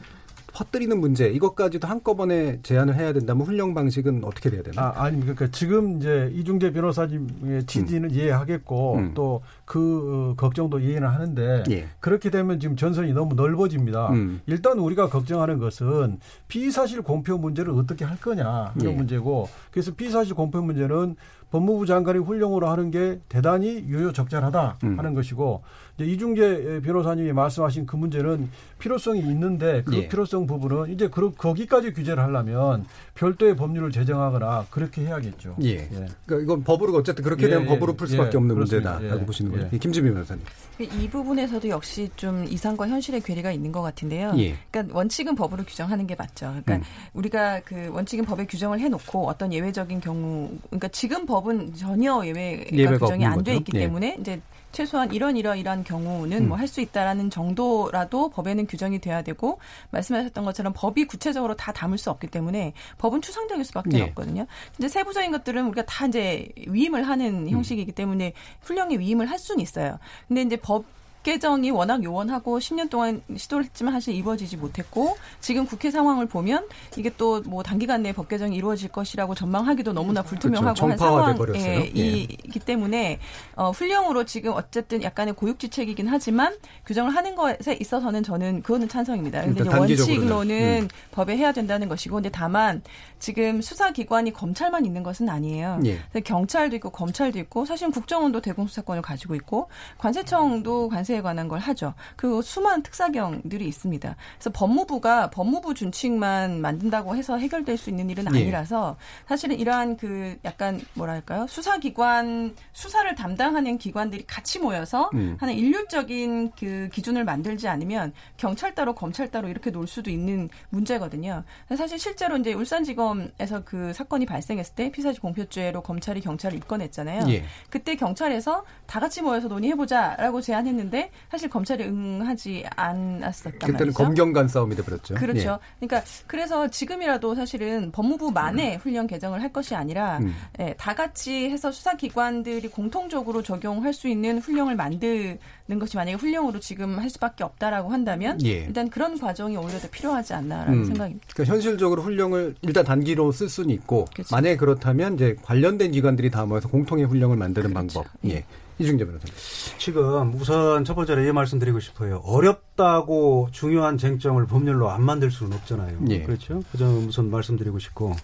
[0.53, 4.81] 퍼뜨리는 문제 이것까지도 한꺼번에 제안을 해야 된다면 훈령 방식은 어떻게 돼야 되나?
[4.81, 9.13] 아, 아니 그러니까 지금 이제 이중재 변호사님의 취지는 이해하겠고 음.
[9.13, 11.87] 또그 걱정도 이해는 하는데 예.
[11.99, 14.09] 그렇게 되면 지금 전선이 너무 넓어집니다.
[14.09, 14.41] 음.
[14.47, 18.95] 일단 우리가 걱정하는 것은 피의사실 공표 문제를 어떻게 할 거냐 이런 예.
[18.95, 21.15] 문제고 그래서 피의사실 공표 문제는
[21.51, 24.99] 법무부 장관이 훈령으로 하는 게 대단히 유효 적절하다 음.
[24.99, 25.63] 하는 것이고
[25.97, 30.07] 이제 이중재 변호사님이 말씀하신 그 문제는 필요성이 있는데 그 예.
[30.07, 32.85] 필요성 부분은 이제 그 거기까지 규제를 하려면
[33.15, 35.55] 별도의 법률을 제정하거나 그렇게 해야겠죠.
[35.63, 35.89] 예.
[36.25, 38.91] 그러니까 이건 법으로 어쨌든 그렇게 예, 되면 예, 법으로 풀 수밖에 예, 없는 그렇습니다.
[38.91, 39.25] 문제다라고 예.
[39.25, 39.65] 보시는 거예요.
[39.65, 39.69] 예.
[39.73, 39.77] 예.
[39.77, 40.43] 김지민 변호사님.
[40.79, 44.33] 이 부분에서도 역시 좀 이상과 현실의 괴리가 있는 것 같은데요.
[44.37, 44.55] 예.
[44.71, 46.47] 그러니까 원칙은 법으로 규정하는 게 맞죠.
[46.47, 46.81] 그러니까 음.
[47.13, 52.97] 우리가 그 원칙은 법에 규정을 해놓고 어떤 예외적인 경우, 그러니까 지금 법은 전혀 예외가, 예외가
[52.97, 53.55] 규정이 안 돼.
[53.55, 53.79] 있기 예.
[53.79, 56.47] 때문에 이제 최소한 이런 이런 이런 경우는 음.
[56.49, 59.59] 뭐할 수 있다라는 정도라도 법에는 규정이 돼야 되고
[59.91, 64.01] 말씀하셨던 것처럼 법이 구체적으로 다 담을 수 없기 때문에 법은 추상적일 수밖에 예.
[64.03, 64.45] 없거든요.
[64.75, 67.49] 근데 세부적인 것들은 우리가 다 이제 위임을 하는 음.
[67.49, 69.97] 형식이기 때문에 훈령에 위임을 할 수는 있어요.
[70.27, 70.85] 근데 이제 법
[71.23, 76.67] 개정이 워낙 요원하고 10년 동안 시도를 했지만 사실 이루어지지 못했고 지금 국회 상황을 보면
[76.97, 80.87] 이게 또 뭐 단기간 내에 법 개정이 이루어질 것이라고 전망하기도 너무나 불투명하고 그렇죠.
[80.87, 80.97] 한.
[80.97, 83.19] 상황이기 때문에
[83.55, 86.55] 어, 훈령으로 지금 어쨌든 약간의 고육지책이긴 하지만
[86.85, 89.43] 규정을 하는 것에 있어서는 저는 그거는 찬성입니다.
[89.43, 89.69] 근데.
[89.69, 90.87] 원칙로는 음.
[91.11, 92.81] 법에 해야 된다는 것이고 근데 다만
[93.19, 95.79] 지금 수사기관이 검찰만 있는 것은 아니에요.
[95.85, 95.99] 예.
[96.21, 101.93] 경찰도 있고 검찰도 있고 사실 국정원도 대공수사권을 가지고 있고 관세청도 관세 에 관한 걸 하죠.
[102.15, 104.15] 그리고 수많은 특사경들이 있습니다.
[104.35, 108.39] 그래서 법무부가 법무부 준칙만 만든다고 해서 해결될 수 있는 일은 예.
[108.39, 108.97] 아니라서
[109.27, 115.37] 사실은 이러한 그 약간 뭐랄까요 수사기관 수사를 담당하는 기관들이 같이 모여서 음.
[115.39, 121.43] 하는 일률적인 그 기준을 만들지 않으면 경찰 따로 검찰 따로 이렇게 놀 수도 있는 문제거든요.
[121.75, 127.29] 사실 실제로 이제 울산지검에서 그 사건이 발생했을 때 피사지 공표죄로 검찰이 경찰을 입건했잖아요.
[127.29, 127.43] 예.
[127.69, 130.98] 그때 경찰에서 다 같이 모여서 논의해보자라고 제안했는데
[131.29, 133.97] 사실 검찰이 응하지 않았었단 그때는 말이죠.
[133.97, 135.15] 검경 간 싸움이 돼버렸죠.
[135.15, 135.59] 그렇죠.
[135.79, 140.33] 그러니까 그래서 지금이라도 사실은 법무부만의 훈련 개정을 할 것이 아니라 음.
[140.59, 145.37] 예, 다 같이 해서 수사기관들이 공통적으로 적용할 수 있는 훈령을 만드는
[145.79, 148.65] 것이 만약에 훈령으로 지금 할 수밖에 없다라고 한다면 예.
[148.65, 150.85] 일단 그런 과정이 오히려 더 필요하지 않나라는 음.
[150.85, 151.27] 생각입니다.
[151.33, 154.35] 그러니까 현실적으로 훈령을 일단 단기로 쓸 수는 있고 그렇죠.
[154.35, 158.01] 만약에 그렇다면 이제 관련된 기관들이 다 모여서 공통의 훈령을 만드는 그렇죠.
[158.03, 158.11] 방법.
[158.25, 158.43] 예.
[158.79, 159.33] 이중재 변호사님.
[159.77, 162.21] 지금 우선 첫 번째로 이 말씀 드리고 싶어요.
[162.23, 165.99] 어렵다고 중요한 쟁점을 법률로 안 만들 수는 없잖아요.
[166.09, 166.23] 예.
[166.23, 166.61] 그렇죠?
[166.71, 168.15] 그 점 우선 말씀드리고 싶고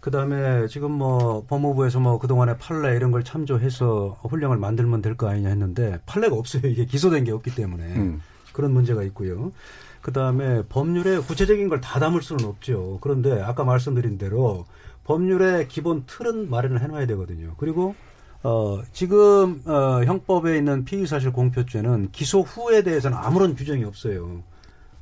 [0.00, 5.28] 그 다음에 지금 뭐 법무부에서 뭐 그동안에 판례 이런 걸 참조해서 훈령을 만들면 될 거
[5.28, 6.62] 아니냐 했는데 판례가 없어요.
[6.68, 8.22] 이게 기소된 게 없기 때문에 음.
[8.52, 9.50] 그런 문제가 있고요.
[10.02, 12.98] 그 다음에 법률에 구체적인 걸 다 담을 수는 없죠.
[13.00, 14.64] 그런데 아까 말씀드린 대로
[15.04, 17.54] 법률의 기본 틀은 마련을 해놔야 되거든요.
[17.58, 17.96] 그리고
[18.46, 24.44] 어, 지금 어, 형법에 있는 피의사실 공표죄는 기소 후에 대해서는 아무런 규정이 없어요.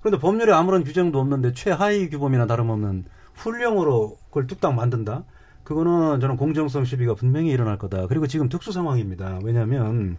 [0.01, 5.25] 그런데 법률에 아무런 규정도 없는데 최하위 규범이나 다름없는 훈령으로 그걸 뚝딱 만든다?
[5.63, 8.07] 그거는 저는 공정성 시비가 분명히 일어날 거다.
[8.07, 9.41] 그리고 지금 특수 상황입니다.
[9.45, 10.17] 왜냐하면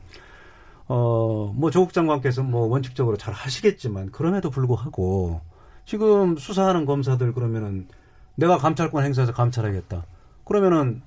[0.88, 5.42] 어, 뭐 조국 장관께서 뭐 원칙적으로 잘 하시겠지만 그럼에도 불구하고
[5.86, 7.88] 지금 수사하는 검사들 그러면은
[8.36, 10.04] 내가 감찰권 행사해서 감찰하겠다.
[10.44, 11.02] 그러면은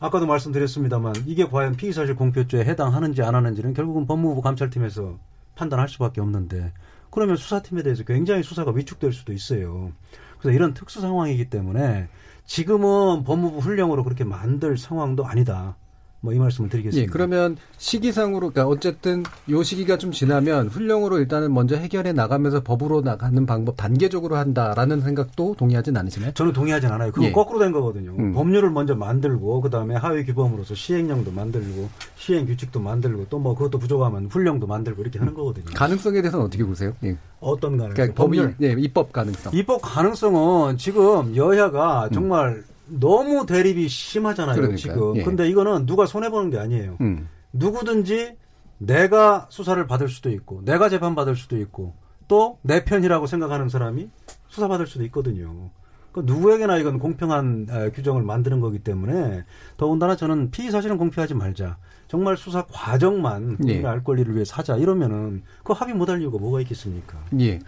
[0.00, 5.18] 아까도 말씀드렸습니다만 이게 과연 피의사실 공표죄에 해당하는지 안 하는지는 결국은 법무부 감찰팀에서
[5.54, 6.72] 판단할 수밖에 없는데
[7.10, 9.92] 그러면 수사팀에 대해서 굉장히 수사가 위축될 수도 있어요.
[10.38, 12.08] 그래서 이런 특수 상황이기 때문에
[12.46, 15.76] 지금은 법무부 훈령으로 그렇게 만들 상황도 아니다.
[16.22, 17.02] 뭐 이 말씀을 드리겠습니다.
[17.02, 23.00] 예, 그러면 시기상으로, 그러니까 어쨌든 요 시기가 좀 지나면 훈령으로 일단은 먼저 해결해 나가면서 법으로
[23.00, 26.32] 나가는 방법 단계적으로 한다라는 생각도 동의하진 않으시나요?
[26.34, 27.10] 저는 동의하진 않아요.
[27.10, 27.32] 그건 예.
[27.32, 28.14] 거꾸로 된 거거든요.
[28.18, 28.32] 음.
[28.34, 34.26] 법률을 먼저 만들고 그다음에 하위 규범으로서 시행령도 만들고 시행 규칙도 만들고 또 뭐 그것도 부족하면
[34.26, 35.64] 훈령도 만들고 이렇게 하는 거거든요.
[35.74, 36.92] 가능성에 대해서는 어떻게 보세요?
[37.02, 37.16] 예.
[37.40, 37.94] 어떤 가능성?
[37.94, 38.54] 그러니까 법률?
[38.60, 39.54] 예, 입법 가능성.
[39.54, 42.62] 입법 가능성은 지금 여야가 정말
[42.98, 44.56] 너무 대립이 심하잖아요.
[44.56, 44.76] 그러니까요.
[44.76, 45.16] 지금.
[45.16, 45.22] 예.
[45.22, 46.96] 근데 이거는 누가 손해 보는 게 아니에요.
[47.00, 47.28] 음.
[47.52, 48.36] 누구든지
[48.78, 51.94] 내가 수사를 받을 수도 있고 내가 재판 받을 수도 있고
[52.28, 54.08] 또 내 편이라고 생각하는 사람이
[54.48, 55.70] 수사 받을 수도 있거든요.
[56.12, 59.44] 그 누구에게나 이건 공평한 에, 규정을 만드는 거기 때문에
[59.76, 61.76] 더군다나 저는 피의 사실은 공표하지 말자.
[62.08, 63.86] 정말 수사 과정만 국민의 예.
[63.86, 67.16] 알 권리를 위해 사자 이러면은 그 합의 못할 이유가 뭐가 있겠습니까?
[67.38, 67.60] 예.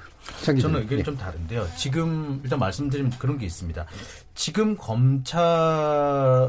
[0.44, 1.02] 저는 의견이 예.
[1.04, 1.64] 좀 다른데요.
[1.76, 3.86] 지금 일단 말씀드리면 그런 게 있습니다.
[4.34, 5.40] 지금 검찰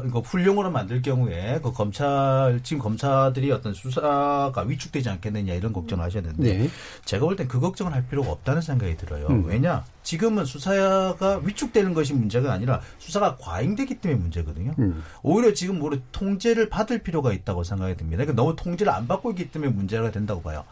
[0.06, 6.58] 이거 훈령으로 만들 경우에 그 검찰 지금 검사들이 어떤 수사가 위축되지 않겠느냐 이런 걱정을 하셨는데
[6.58, 6.70] 네.
[7.04, 9.26] 제가 볼 땐 그 걱정을 할 필요가 없다는 생각이 들어요.
[9.26, 9.44] 음.
[9.44, 9.84] 왜냐?
[10.02, 14.74] 지금은 수사가 위축되는 것이 문제가 아니라 수사가 과잉되기 때문에 문제거든요.
[14.78, 15.02] 음.
[15.22, 18.24] 오히려 지금 우리 통제를 받을 필요가 있다고 생각이 듭니다.
[18.24, 20.64] 그러니까 너무 통제를 안 받고 있기 때문에 문제가 된다고 봐요.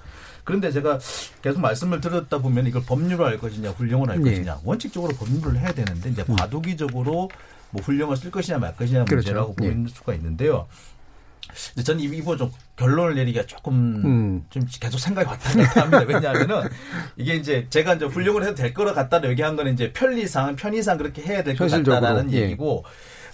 [0.44, 0.98] 그런데 제가
[1.42, 4.30] 계속 말씀을 들었다 보면 이걸 법률로 할 것이냐, 훈령을 할 네.
[4.30, 4.60] 것이냐.
[4.64, 6.36] 원칙적으로 법률을 해야 되는데 이제 음.
[6.36, 7.30] 과도기적으로
[7.70, 9.28] 뭐 훈령을 쓸 것이냐 말 것이냐 그렇죠.
[9.30, 9.72] 문제라고 예.
[9.72, 10.66] 보일 수가 있는데요.
[11.84, 13.74] 저는 이 부분 좀 결론을 내리기가 조금
[14.04, 14.44] 음.
[14.48, 16.00] 좀 계속 생각이 왔다 갔다 합니다.
[16.08, 16.68] 왜냐하면은
[17.16, 21.22] 이게 이제 제가 이제 훌륭을 해도 될 거로 같다는 얘기한 거는 이제 편리상, 편의상 그렇게
[21.22, 22.40] 해야 될 것 같다라는 예.
[22.42, 22.84] 얘기고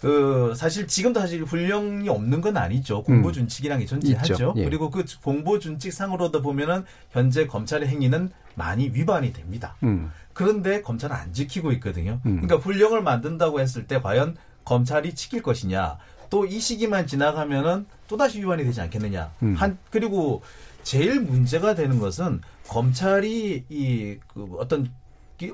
[0.01, 3.03] 그 사실 지금도 사실 훈령이 없는 건 아니죠.
[3.03, 4.53] 공보 준칙이라는 게 존재하죠.
[4.53, 4.59] 음.
[4.59, 4.65] 예.
[4.65, 9.77] 그리고 그 공보 준칙 상으로도 보면은 현재 검찰의 행위는 많이 위반이 됩니다.
[9.83, 10.11] 음.
[10.33, 12.21] 그런데 검찰은 안 지키고 있거든요.
[12.27, 12.41] 음.
[12.41, 15.99] 그러니까 훈령을 만든다고 했을 때 과연 검찰이 지킬 것이냐.
[16.31, 19.33] 또 이 시기만 지나가면은 또다시 위반이 되지 않겠느냐.
[19.43, 19.55] 음.
[19.55, 20.43] 한 그리고
[20.83, 24.91] 제일 문제가 되는 것은 검찰이 이 그 어떤 이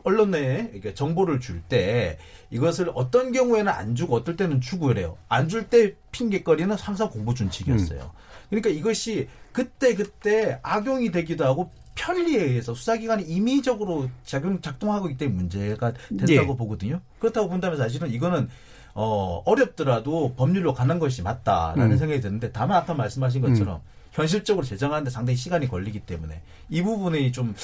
[0.05, 2.19] 언론에 이렇게 정보를 줄 때
[2.51, 5.17] 이것을 어떤 경우에는 안 주고 어떨 때는 주고 그래요.
[5.29, 8.11] 안 줄 때 핑계거리는 항상 공보 준칙이었어요.
[8.51, 15.37] 그러니까 이것이 그때 그때 악용이 되기도 하고 편리에 의해서 수사기관이 임의적으로 작용 작동하고 있기 때문에
[15.37, 16.57] 문제가 됐다고 예.
[16.57, 17.01] 보거든요.
[17.19, 18.49] 그렇다고 본다면 사실은 이거는
[18.95, 21.97] 어 어렵더라도 법률로 가는 것이 맞다라는 음.
[21.99, 23.81] 생각이 드는데 다만 아까 말씀하신 것처럼
[24.13, 27.55] 현실적으로 제정하는데 상당히 시간이 걸리기 때문에 이 부분이 좀,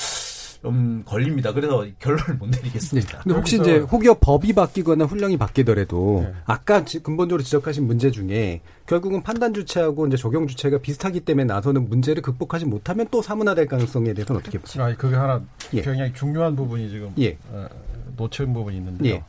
[0.62, 1.54] 좀 걸립니다.
[1.54, 2.58] 그래서 결론을 못 네.
[2.58, 3.20] 내리겠습니다.
[3.20, 6.34] 근데 혹시 이제 혹여 법이 바뀌거나 훈령이 바뀌더라도 네.
[6.44, 11.88] 아까 지- 근본적으로 지적하신 문제 중에 결국은 판단 주체하고 이제 적용 주체가 비슷하기 때문에 나서는
[11.88, 14.84] 문제를 극복하지 못하면 또 사문화될 가능성에 대해서는 어떻게 보세요?
[14.84, 15.42] 아, 그게 하나
[15.72, 15.80] 예.
[15.80, 17.38] 굉장히 중요한 부분이 지금 예.
[17.52, 17.66] 어,
[18.18, 19.14] 놓친 부분이 있는데요.
[19.14, 19.24] 예.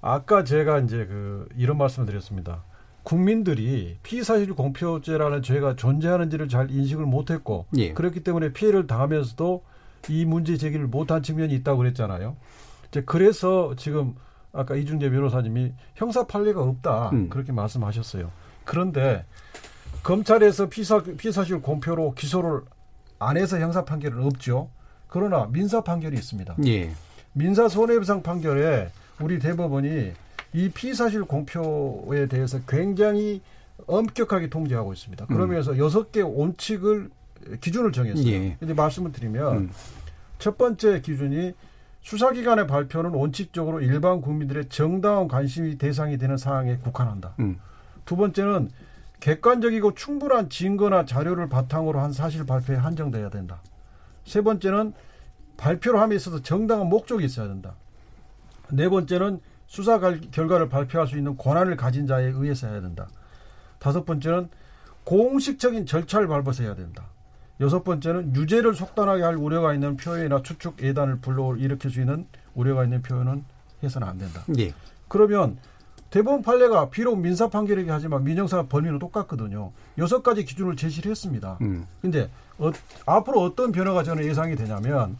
[0.00, 2.64] 아까 제가 이제 그 이런 말씀을 드렸습니다.
[3.04, 7.92] 국민들이 피사실 공표죄라는 죄가 존재하는지를 잘 인식을 못했고 예.
[7.92, 9.62] 그렇기 때문에 피해를 당하면서도
[10.08, 12.36] 이 문제 제기를 못한 측면이 있다고 그랬잖아요.
[12.88, 14.14] 이제 그래서 지금
[14.52, 17.28] 아까 이준재 변호사님이 형사 판례가 없다 음.
[17.28, 18.30] 그렇게 말씀하셨어요.
[18.64, 19.24] 그런데
[20.02, 22.62] 검찰에서 피사, 피사실 공표로 기소를
[23.18, 24.70] 안 해서 형사 판결은 없죠.
[25.08, 26.56] 그러나 민사 판결이 있습니다.
[26.66, 26.90] 예.
[27.32, 28.90] 민사 손해배상 판결에
[29.20, 30.12] 우리 대법원이
[30.52, 33.42] 이 피사실 공표에 대해서 굉장히
[33.86, 35.26] 엄격하게 통제하고 있습니다.
[35.26, 37.10] 그러면서 여섯 개 원칙을
[37.60, 38.26] 기준을 정했어요.
[38.26, 38.56] 예.
[38.62, 39.70] 이제 말씀을 드리면 음.
[40.38, 41.54] 첫 번째 기준이
[42.02, 47.34] 수사기관의 발표는 원칙적으로 일반 국민들의 정당한 관심이 대상이 되는 사항에 국한한다.
[47.40, 47.58] 음.
[48.04, 48.70] 두 번째는
[49.18, 53.60] 객관적이고 충분한 증거나 자료를 바탕으로 한 사실 발표에 한정돼야 된다.
[54.24, 54.92] 세 번째는
[55.56, 57.74] 발표를 함에 있어서 정당한 목적이 있어야 된다.
[58.70, 63.08] 네 번째는 수사 갈- 결과를 발표할 수 있는 권한을 가진 자에 의해서 해야 된다.
[63.78, 64.48] 다섯 번째는
[65.04, 67.06] 공식적인 절차를 밟아서 해야 된다.
[67.60, 73.02] 여섯 번째는 유죄를 속단하게 할 우려가 있는 표현이나 추측 예단을 불러일으킬 수 있는 우려가 있는
[73.02, 73.44] 표현은
[73.82, 74.42] 해서는 안 된다.
[74.58, 74.72] 예.
[75.08, 75.56] 그러면
[76.10, 79.72] 대법원 판례가 비록 민사 판결이긴 하지만 민형사 범위는 똑같거든요.
[79.98, 81.58] 여섯 가지 기준을 제시를 했습니다.
[81.62, 81.86] 음.
[82.00, 82.28] 근데
[82.58, 82.70] 어,
[83.06, 85.16] 앞으로 어떤 변화가 저는 예상이 되냐면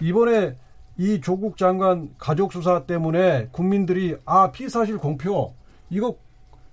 [0.00, 0.56] 이번에
[0.98, 5.52] 이 조국 장관 가족 수사 때문에 국민들이 아 피사실 공표
[5.90, 6.16] 이거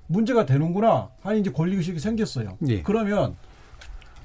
[0.08, 2.58] 문제가 되는구나 하는 이제 권리 의식이 생겼어요.
[2.68, 2.82] 예.
[2.84, 3.36] 그러면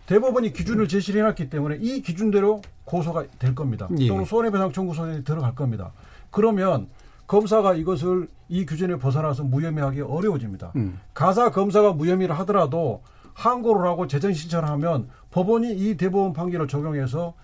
[0.09, 3.87] 대법원이 기준을 제시를 해놨기 때문에 이 기준대로 고소가 될 겁니다.
[3.99, 4.09] 예.
[4.09, 5.93] 또는 손해배상 청구 소송이 들어갈 겁니다.
[6.31, 6.89] 그러면
[7.27, 10.73] 검사가 이것을 이 규정에 벗어나서 무혐의하기 어려워집니다.
[10.77, 10.99] 음.
[11.13, 13.03] 가사 검사가 무혐의를 하더라도
[13.35, 17.35] 항고를 하고 재정 신청을 하면 법원이 이 대법원 판결을 적용해서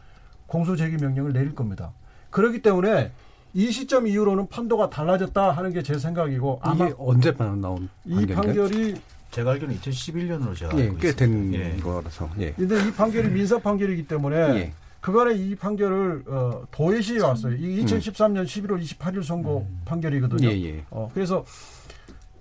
[0.46, 1.92] 공소 제기 명령을 내릴 겁니다.
[2.30, 3.12] 그렇기 때문에
[3.52, 7.90] 이 시점 이후로는 판도가 달라졌다 하는 게 제 생각이고 아마 이게 언제 나온?
[8.34, 8.94] 판결이
[9.34, 11.58] 제가 알기로는 2011년으로 제가 예, 알고 꽤 있습니다.
[11.58, 11.80] 된 예.
[11.80, 12.30] 거라서.
[12.38, 12.52] 예.
[12.52, 14.72] 근데 이 판결이 민사 판결이기 때문에 예.
[15.00, 17.56] 그간에 이 판결을 어, 도예시에 왔어요.
[17.56, 20.48] 이 2013년 11월 28일 선고 판결이거든요.
[20.48, 20.52] 음.
[20.52, 20.84] 예, 예.
[20.90, 21.44] 어, 그래서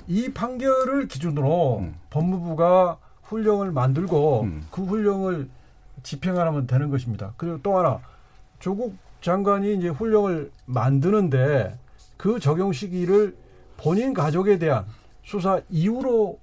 [0.07, 1.95] 이 판결을 기준으로 음.
[2.11, 5.49] 법무부가 훈령을 만들고 그 훈령을
[6.03, 7.33] 집행하면 되는 것입니다.
[7.37, 8.01] 그리고 또 하나
[8.59, 11.75] 조국 장관이 이제 훈령을 만드는데
[12.17, 13.35] 그 적용 시기를
[13.77, 14.85] 본인 가족에 대한
[15.23, 16.37] 수사 이후로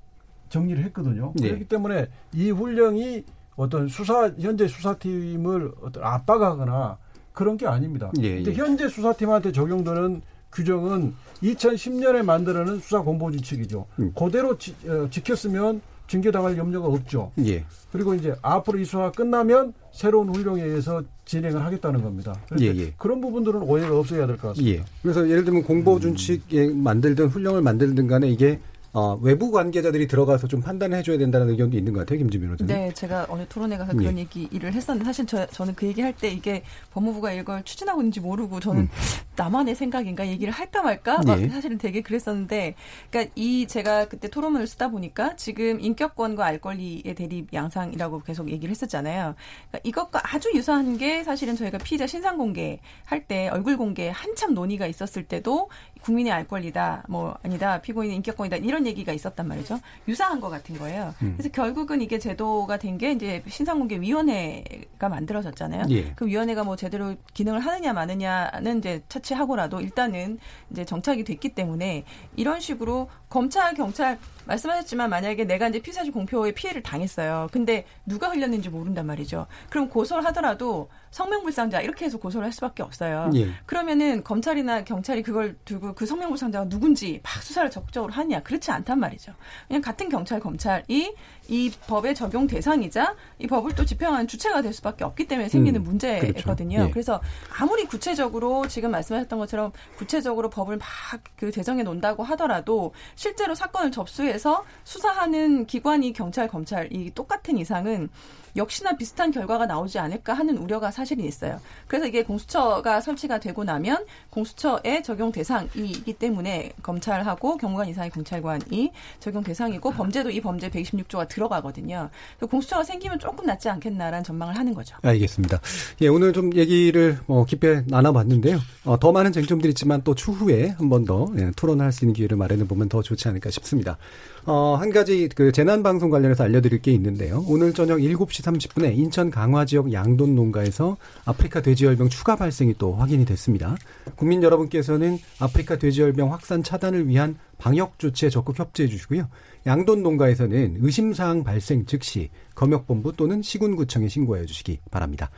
[0.50, 1.32] 정리를 했거든요.
[1.36, 1.48] 네.
[1.48, 3.24] 그렇기 때문에 이 훈령이
[3.56, 6.98] 어떤 수사 현재 수사팀을 어떤 압박하거나
[7.32, 8.10] 그런 게 아닙니다.
[8.20, 8.52] 예, 예.
[8.52, 10.20] 현재 수사팀한테 적용되는
[10.52, 13.86] 규정은 2010년에 만들어낸 수사 공보 준칙이죠.
[14.00, 14.12] 음.
[14.18, 17.30] 그대로 지, 어, 지켰으면 징계당할 염려가 없죠.
[17.46, 17.64] 예.
[17.92, 22.34] 그리고 이제 앞으로 이 수사가 끝나면 새로운 훈령에 의해서 진행을 하겠다는 겁니다.
[22.48, 22.94] 그러니까 예, 예.
[22.96, 24.80] 그런 부분들은 오해가 없어야 될 것 같습니다.
[24.80, 24.84] 예.
[25.02, 28.58] 그래서 예를 들면 공보 준칙에 만들든 훈령을 만들든 간에 이게
[28.92, 32.74] 어, 외부 관계자들이 들어가서 좀 판단을 해줘야 된다는 의견도 있는 것 같아요, 김지민 변호사님.
[32.74, 34.22] 네, 제가 어느 토론회 가서 그런 예.
[34.22, 38.58] 얘기를 했었는데 사실 저, 저는 그 얘기 할 때 이게 법무부가 이걸 추진하고 있는지 모르고
[38.60, 38.88] 저는
[39.36, 41.48] 나만의 생각인가 얘기를 할까 말까 막 예.
[41.48, 42.74] 사실은 되게 그랬었는데
[43.10, 48.70] 그러니까 이 제가 그때 토론문을 쓰다 보니까 지금 인격권과 알 권리의 대립 양상이라고 계속 얘기를
[48.70, 49.34] 했었잖아요.
[49.68, 54.54] 그러니까 이것과 아주 유사한 게 사실은 저희가 피의자 신상 공개 할 때 얼굴 공개 한참
[54.54, 55.68] 논의가 있었을 때도
[56.02, 59.80] 국민의 알 권리다 뭐 아니다 피고인의 인격권이다 이런 얘기가 있었단 말이죠.
[60.08, 61.14] 유사한 것 같은 거예요.
[61.22, 61.34] 음.
[61.36, 65.84] 그래서 결국은 이게 제도가 된 게 이제 신상공개위원회가 만들어졌잖아요.
[65.90, 66.12] 예.
[66.14, 70.38] 그 위원회가 뭐 제대로 기능을 하느냐 마느냐는 이제 차치하고라도 일단은
[70.70, 72.04] 이제 정착이 됐기 때문에
[72.36, 77.48] 이런 식으로 검찰 경찰 말씀하셨지만 만약에 내가 이제 피사실 공표에 피해를 당했어요.
[77.52, 79.46] 근데 누가 흘렸는지 모른단 말이죠.
[79.68, 83.30] 그럼 고소를 하더라도 성명불상자 이렇게 해서 고소를 할 수밖에 없어요.
[83.34, 83.48] 예.
[83.66, 89.32] 그러면은 검찰이나 경찰이 그걸 두고 그 성명불상자가 누군지 막 수사를 적극적으로 하냐 그렇지 않단 말이죠.
[89.66, 91.14] 그냥 같은 경찰 검찰이
[91.48, 95.84] 이 법의 적용 대상이자 이 법을 또 집행하는 주체가 될 수밖에 없기 때문에 생기는 음,
[95.84, 96.76] 문제거든요.
[96.76, 96.88] 그렇죠.
[96.88, 96.92] 예.
[96.92, 97.20] 그래서
[97.58, 104.64] 아무리 구체적으로 지금 말씀하셨던 것처럼 구체적으로 법을 막그 제정해 놓는다고 하더라도 실제로 사건을 접수해 서
[104.84, 108.08] 수사하는 기관이 경찰 검찰이 똑같은 이상은
[108.56, 111.60] 역시나 비슷한 결과가 나오지 않을까 하는 우려가 사실은 있어요.
[111.86, 119.42] 그래서 이게 공수처가 설치가 되고 나면 공수처의 적용 대상이기 때문에 검찰하고 경무관 이상의 경찰관이 적용
[119.42, 122.10] 대상이고 범죄도 이 범죄 126조가 들어가거든요.
[122.40, 124.96] 공수처가 생기면 조금 낫지 않겠나라는 전망을 하는 거죠.
[125.02, 125.60] 알겠습니다.
[126.02, 128.58] 예, 오늘 좀 얘기를 어, 깊게 나눠봤는데요.
[128.84, 132.36] 어, 더 많은 쟁점들이 있지만 또 추후에 한 번 더 예, 토론할 수 있는 기회를
[132.36, 133.96] 마련해 보면 더 좋지 않을까 싶습니다.
[134.44, 137.42] 어, 한 가지 그 재난 방송 관련해서 알려드릴 게 있는데요.
[137.46, 143.24] 오늘 저녁 7시 30분에 인천 강화 지역 양돈 농가에서 아프리카 돼지열병 추가 발생이 또 확인이
[143.24, 143.76] 됐습니다.
[144.16, 149.28] 국민 여러분께서는 아프리카 돼지열병 확산 차단을 위한 방역 조치에 적극 협조해 주시고요.
[149.66, 155.30] 양돈 농가에서는 의심사항 발생 즉시 검역본부 또는 시군구청에 신고해 주시기 바랍니다.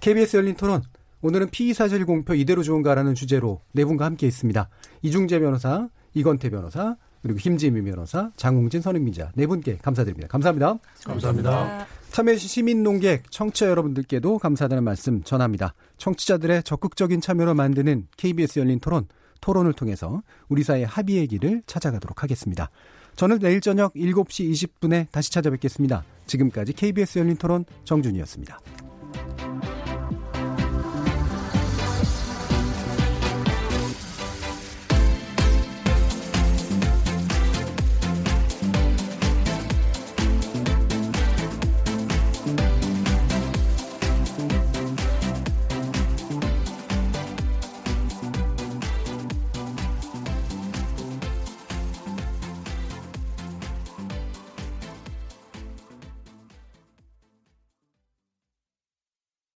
[0.00, 0.82] KBS 열린 토론
[1.22, 4.68] 오늘은 피의사실 공표 이대로 좋은가라는 주제로 네 분과 함께 있습니다.
[5.02, 10.28] 이중재 변호사, 이건태 변호사, 그리고 김지미 변호사, 장웅진 선임기자 네 분께 감사드립니다.
[10.28, 10.78] 감사합니다.
[11.04, 11.99] 감사합니다.
[12.10, 15.74] 참여해주신 시민 농객 청취자 여러분들께도 감사하다는 말씀 전합니다.
[15.96, 19.06] 청취자들의 적극적인 참여로 만드는 KBS 열린 토론,
[19.40, 22.70] 토론을 통해서 우리 사회의 합의의 길을 찾아가도록 하겠습니다.
[23.14, 26.04] 저는 내일 저녁 7시 20분에 다시 찾아뵙겠습니다.
[26.26, 28.58] 지금까지 KBS 열린 토론 정준이었습니다.